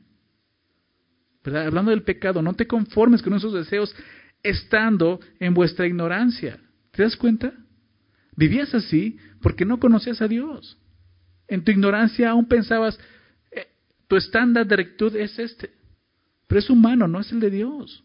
[1.45, 3.95] Hablando del pecado, no te conformes con esos deseos
[4.43, 6.59] estando en vuestra ignorancia.
[6.91, 7.53] ¿Te das cuenta?
[8.35, 10.77] Vivías así porque no conocías a Dios.
[11.47, 12.99] En tu ignorancia aún pensabas,
[13.53, 13.69] eh,
[14.09, 15.71] tu estándar de rectitud es este,
[16.47, 18.05] pero es humano, no es el de Dios.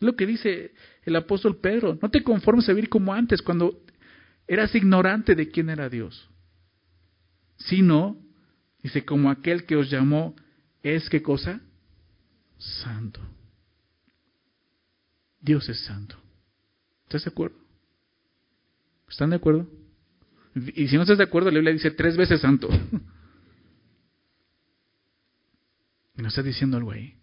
[0.00, 0.72] Es lo que dice
[1.04, 3.82] el apóstol Pedro, no te conformes a vivir como antes, cuando
[4.46, 6.28] eras ignorante de quién era Dios,
[7.56, 8.16] sino,
[8.82, 10.34] dice, como aquel que os llamó
[10.82, 11.60] es qué cosa?
[12.58, 13.20] Santo.
[15.40, 16.16] Dios es santo.
[17.04, 17.56] ¿Estás de acuerdo?
[19.08, 19.66] ¿Están de acuerdo?
[20.54, 22.68] Y si no estás de acuerdo, la Biblia dice tres veces santo.
[26.16, 27.17] ¿Y no estás diciendo algo ahí?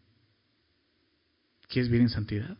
[1.75, 2.57] ¿Quieres vivir en santidad?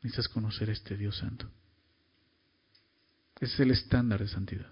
[0.00, 1.50] Necesitas conocer a este Dios santo.
[3.40, 4.68] Ese es el estándar de santidad.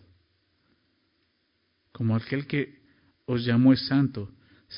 [1.90, 2.80] Como aquel que
[3.26, 4.32] os llamó es santo,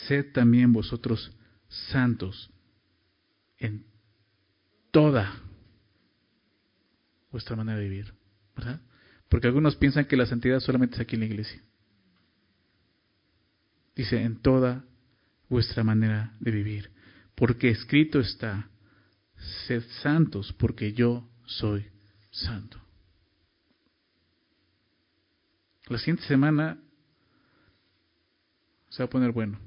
[0.08, 1.36] sed también vosotros
[1.68, 2.50] santos
[3.58, 3.84] en
[4.92, 5.38] toda
[7.30, 8.14] vuestra manera de vivir,
[8.56, 8.80] ¿verdad?
[9.28, 11.60] Porque algunos piensan que la santidad solamente es aquí en la iglesia.
[13.94, 14.86] Dice, en toda
[15.50, 16.90] vuestra manera de vivir.
[17.34, 18.70] Porque escrito está,
[19.66, 21.84] sed santos porque yo soy
[22.30, 22.80] santo.
[25.88, 26.78] La siguiente semana
[28.88, 29.58] se va a poner bueno.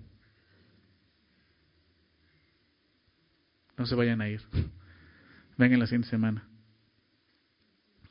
[3.77, 4.41] No se vayan a ir.
[5.57, 6.47] Vengan la siguiente semana.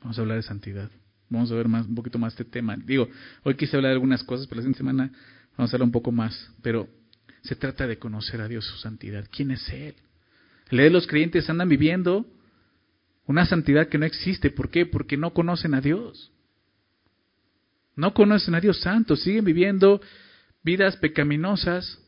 [0.01, 0.91] Vamos a hablar de santidad.
[1.29, 2.75] Vamos a ver más, un poquito más este tema.
[2.77, 3.07] Digo,
[3.43, 5.11] hoy quise hablar de algunas cosas, pero la siguiente semana
[5.57, 6.51] vamos a hablar un poco más.
[6.61, 6.87] Pero
[7.43, 9.27] se trata de conocer a Dios, su santidad.
[9.31, 9.95] ¿Quién es Él?
[10.71, 12.25] de los creyentes andan viviendo
[13.27, 14.49] una santidad que no existe.
[14.49, 14.87] ¿Por qué?
[14.87, 16.31] Porque no conocen a Dios.
[17.95, 19.15] No conocen a Dios santo.
[19.15, 20.01] Siguen viviendo
[20.63, 21.99] vidas pecaminosas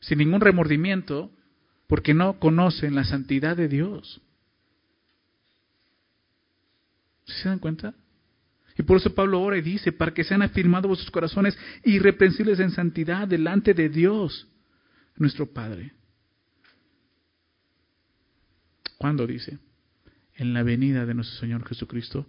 [0.00, 1.32] sin ningún remordimiento
[1.88, 4.20] porque no conocen la santidad de Dios.
[7.24, 7.94] ¿Se dan cuenta?
[8.78, 12.70] Y por eso Pablo ora y dice, para que sean afirmados vuestros corazones irreprensibles en
[12.70, 14.46] santidad delante de Dios,
[15.16, 15.92] nuestro Padre.
[18.98, 19.58] ¿Cuándo dice?
[20.34, 22.26] En la venida de nuestro Señor Jesucristo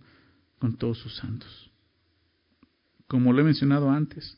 [0.60, 1.72] con todos sus santos.
[3.08, 4.38] Como lo he mencionado antes,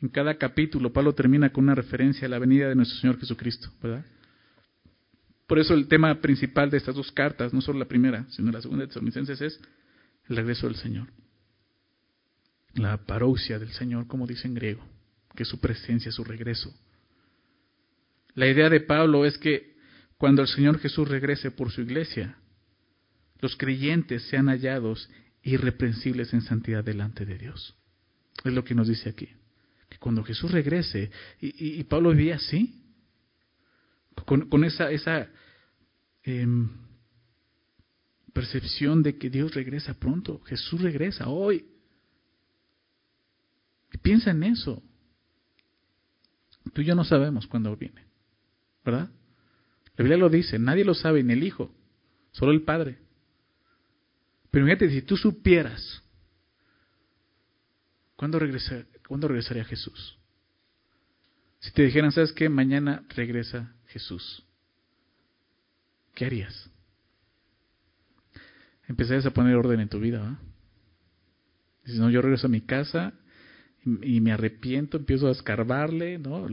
[0.00, 3.70] en cada capítulo Pablo termina con una referencia a la venida de nuestro Señor Jesucristo,
[3.82, 4.04] ¿verdad?
[5.46, 8.62] Por eso el tema principal de estas dos cartas, no solo la primera, sino la
[8.62, 9.60] segunda de Tesalonicenses, es
[10.28, 11.08] el regreso del Señor.
[12.74, 14.82] La parousia del Señor, como dice en griego,
[15.36, 16.74] que es su presencia, su regreso.
[18.34, 19.76] La idea de Pablo es que
[20.16, 22.38] cuando el Señor Jesús regrese por su iglesia,
[23.40, 25.10] los creyentes sean hallados
[25.42, 27.74] irreprensibles en santidad delante de Dios.
[28.44, 29.28] Es lo que nos dice aquí.
[29.88, 31.10] Que cuando Jesús regrese,
[31.40, 32.82] y, Pablo vivía así,
[34.24, 35.28] con, esa, esa
[36.24, 36.70] Em,
[38.32, 41.66] percepción de que Dios regresa pronto, Jesús regresa hoy.
[43.92, 44.82] Y piensa en eso.
[46.72, 48.06] Tú y yo no sabemos cuándo viene,
[48.84, 49.10] ¿verdad?
[49.96, 51.74] La Biblia lo dice, nadie lo sabe, ni el Hijo,
[52.32, 52.98] solo el Padre.
[54.50, 56.02] Pero fíjate, si tú supieras
[58.16, 60.18] cuándo, regresar, ¿cuándo regresaría Jesús?
[61.60, 62.48] Si te dijeran, ¿sabes qué?
[62.48, 64.44] Mañana regresa Jesús.
[66.14, 66.70] ¿qué harías?
[68.88, 70.38] Empezarías a poner orden en tu vida, ¿va?
[71.84, 73.12] Dices, no, yo regreso a mi casa
[73.84, 76.46] y, me arrepiento, empiezo a escarbarle, ¿no?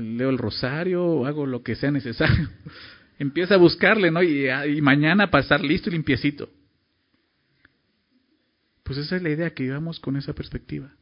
[0.00, 2.48] Leo el rosario, hago lo que sea necesario.
[3.18, 4.22] Empieza a buscarle, ¿no?
[4.22, 6.48] Y, y mañana pasar listo y limpiecito.
[8.82, 10.92] Pues esa es la idea que vivamos con esa perspectiva.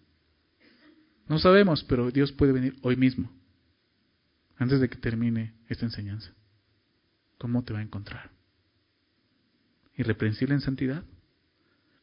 [1.29, 3.33] No sabemos, pero Dios puede venir hoy mismo,
[4.57, 6.33] antes de que termine esta enseñanza.
[7.43, 8.31] ¿cómo te va a encontrar?
[9.97, 11.03] Irreprensible en santidad,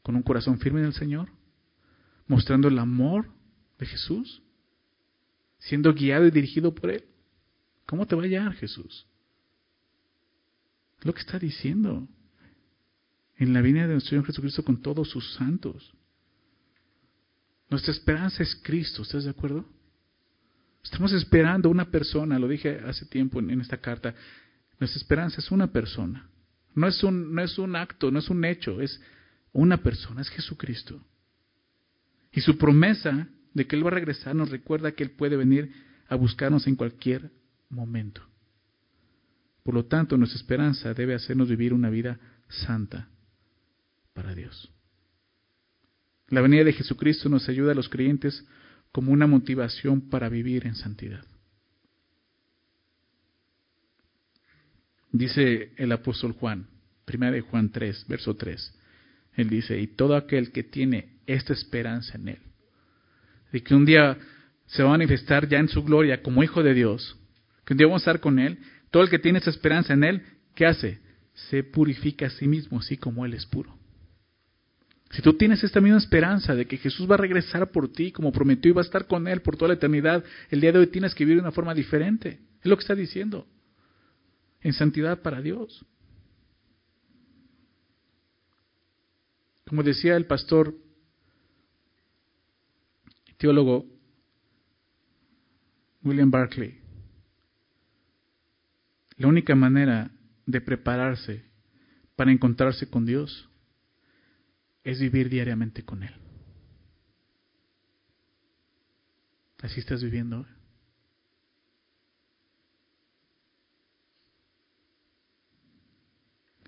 [0.04, 1.30] con un corazón firme en el Señor,
[2.28, 3.32] mostrando el amor
[3.78, 4.44] de Jesús,
[5.60, 7.03] siendo guiado y dirigido por Él.
[7.86, 9.05] ¿Cómo te va a hallar Jesús?
[10.99, 12.07] Es lo que está diciendo
[13.38, 15.93] en la venida de nuestro Señor Jesucristo con todos sus santos.
[17.70, 19.66] Nuestra esperanza es Cristo, ¿estás de acuerdo?
[20.84, 24.14] Estamos esperando una persona, lo dije hace tiempo en, esta carta,
[24.80, 26.30] nuestra esperanza es una persona.
[26.76, 29.01] No es, un, no es un acto, no es un hecho, es
[29.51, 31.03] una persona, es Jesucristo.
[32.32, 35.72] Y su promesa de que Él va a regresar nos recuerda que Él puede venir
[36.08, 37.32] a buscarnos en cualquier
[37.70, 38.22] momento.
[39.64, 43.10] Por lo tanto, nuestra esperanza debe hacernos vivir una vida santa
[44.14, 44.72] para Dios.
[46.30, 48.45] La venida de Jesucristo nos ayuda a los creyentes
[48.91, 51.24] como una motivación para vivir en santidad.
[55.12, 56.68] Dice el apóstol Juan,
[57.06, 58.76] primera de Juan 3, verso 3.
[59.34, 62.39] Él dice, y todo aquel que tiene esta esperanza en Él,
[63.52, 64.18] de que un día
[64.68, 67.18] se va a manifestar ya en su gloria como Hijo de Dios,
[67.66, 68.60] que un día vamos a estar con Él,
[68.91, 70.24] todo el que tiene esa esperanza en Él,
[70.56, 71.00] ¿qué hace?
[71.34, 73.80] Se purifica a sí mismo, así como Él es puro.
[75.12, 78.32] Si tú tienes esta misma esperanza de que Jesús va a regresar por ti como
[78.32, 80.88] prometió y va a estar con Él por toda la eternidad, el día de hoy
[80.88, 82.39] tienes que vivir de una forma diferente.
[82.62, 83.47] Es lo que está diciendo.
[84.62, 85.84] En santidad para Dios.
[89.66, 90.76] Como decía el pastor
[93.40, 93.86] teólogo
[96.04, 96.78] William Barclay,
[99.16, 100.12] la única manera
[100.46, 101.46] de prepararse
[102.16, 103.50] para encontrarse con Dios
[104.84, 106.14] es vivir diariamente con Él.
[109.62, 110.46] Así estás viviendo.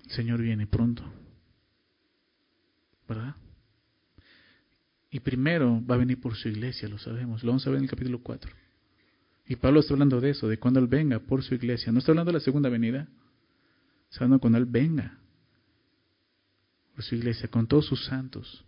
[0.04, 1.02] El Señor viene pronto.
[3.08, 3.36] ¿Verdad?
[5.14, 7.44] Y primero va a venir por su iglesia, lo sabemos.
[7.44, 8.50] Lo vamos a ver en el capítulo 4.
[9.46, 11.92] Y Pablo está hablando de eso, de cuando Él venga por su iglesia.
[11.92, 13.06] No está hablando de la segunda venida.
[14.10, 15.18] Está hablando cuando Él venga
[16.94, 18.64] por su iglesia, con todos sus santos.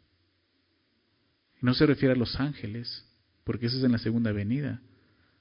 [1.62, 3.06] Y no se refiere a los ángeles,
[3.44, 4.82] porque eso es en la segunda venida.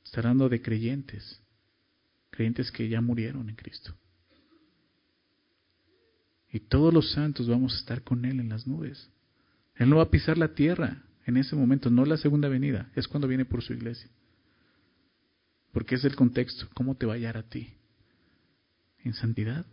[0.05, 1.41] Está hablando de creyentes,
[2.29, 3.93] creyentes que ya murieron en Cristo.
[6.49, 9.09] Y todos los santos vamos a estar con Él en las nubes.
[9.75, 13.07] Él no va a pisar la tierra en ese momento, no la segunda venida, es
[13.07, 14.09] cuando viene por su iglesia.
[15.71, 17.73] Porque es el contexto, ¿cómo te va a hallar a ti?
[19.03, 19.65] ¿En santidad?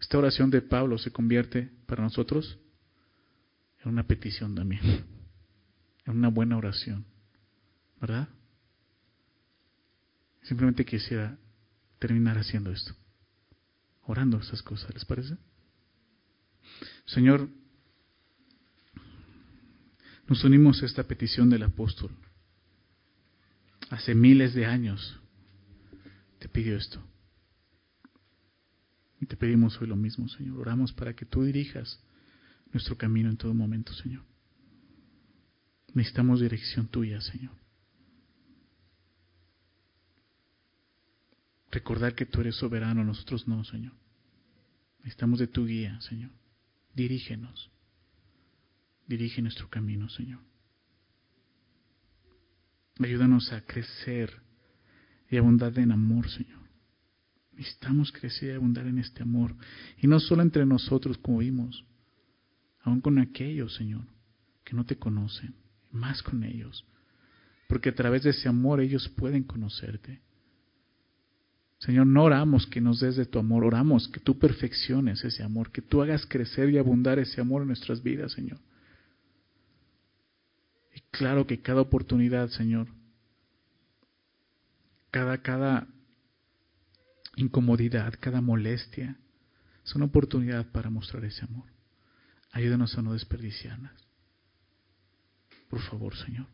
[0.00, 2.58] Esta oración de Pablo se convierte para nosotros
[3.82, 4.80] en una petición también,
[6.04, 7.04] en una buena oración,
[8.00, 8.28] ¿verdad?
[10.42, 11.36] Simplemente quisiera
[11.98, 12.94] terminar haciendo esto,
[14.04, 15.36] orando esas cosas, ¿les parece?
[17.06, 17.48] Señor,
[20.28, 22.10] nos unimos a esta petición del apóstol.
[23.90, 25.20] Hace miles de años
[26.38, 27.00] te pidió esto.
[29.20, 30.58] Y te pedimos hoy lo mismo, Señor.
[30.58, 32.00] Oramos para que tú dirijas
[32.72, 34.22] nuestro camino en todo momento, Señor.
[35.94, 37.52] Necesitamos dirección tuya, Señor.
[41.70, 43.92] Recordar que tú eres soberano, nosotros no, Señor.
[44.98, 46.30] Necesitamos de tu guía, Señor.
[46.96, 47.70] Dirígenos.
[49.06, 50.40] Dirige nuestro camino, Señor.
[52.98, 54.32] Ayúdanos a crecer
[55.30, 56.62] y abundar en amor, Señor.
[57.52, 59.54] Necesitamos crecer y abundar en este amor.
[59.98, 61.84] Y no solo entre nosotros, como vimos,
[62.80, 64.06] aún con aquellos, Señor,
[64.64, 65.54] que no te conocen,
[65.92, 66.86] más con ellos.
[67.68, 70.22] Porque a través de ese amor ellos pueden conocerte.
[71.78, 75.70] Señor, no oramos que nos des de tu amor, oramos que tú perfecciones ese amor,
[75.70, 78.58] que tú hagas crecer y abundar ese amor en nuestras vidas, Señor.
[80.94, 82.88] Y claro que cada oportunidad, Señor,
[85.10, 85.86] cada, cada
[87.36, 89.18] incomodidad, cada molestia,
[89.84, 91.68] es una oportunidad para mostrar ese amor.
[92.52, 93.92] Ayúdanos a no desperdiciarlas.
[95.68, 96.46] Por favor, Señor.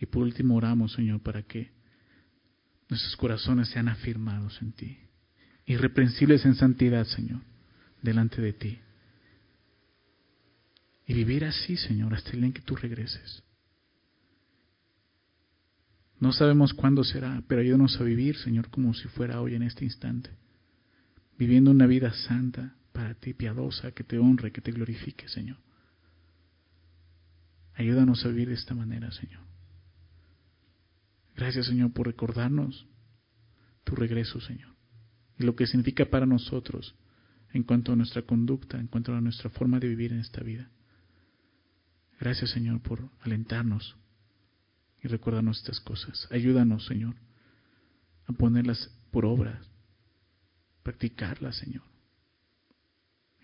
[0.00, 1.70] Y por último oramos, Señor, para que
[2.92, 4.98] nuestros corazones sean afirmados en ti,
[5.64, 7.40] irreprensibles en santidad, Señor,
[8.02, 8.78] delante de ti.
[11.06, 13.42] Y vivir así, Señor, hasta el día en que tú regreses.
[16.20, 19.86] No sabemos cuándo será, pero ayúdanos a vivir, Señor, como si fuera hoy en este
[19.86, 20.28] instante.
[21.38, 25.56] Viviendo una vida santa para ti, piadosa, que te honre, que te glorifique, Señor.
[27.74, 29.51] Ayúdanos a vivir de esta manera, Señor.
[31.36, 32.86] Gracias, Señor, por recordarnos
[33.84, 34.74] tu regreso, Señor.
[35.38, 36.94] Y lo que significa para nosotros
[37.52, 40.70] en cuanto a nuestra conducta, en cuanto a nuestra forma de vivir en esta vida.
[42.20, 43.96] Gracias, Señor, por alentarnos
[45.02, 46.28] y recuérdanos estas cosas.
[46.30, 47.16] Ayúdanos, Señor,
[48.26, 49.60] a ponerlas por obra,
[50.82, 51.82] practicarlas, Señor.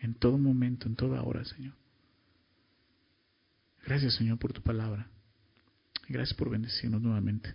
[0.01, 1.75] en todo momento, en toda hora, Señor.
[3.85, 5.11] Gracias, Señor, por tu palabra.
[6.09, 7.55] Gracias por bendecirnos nuevamente.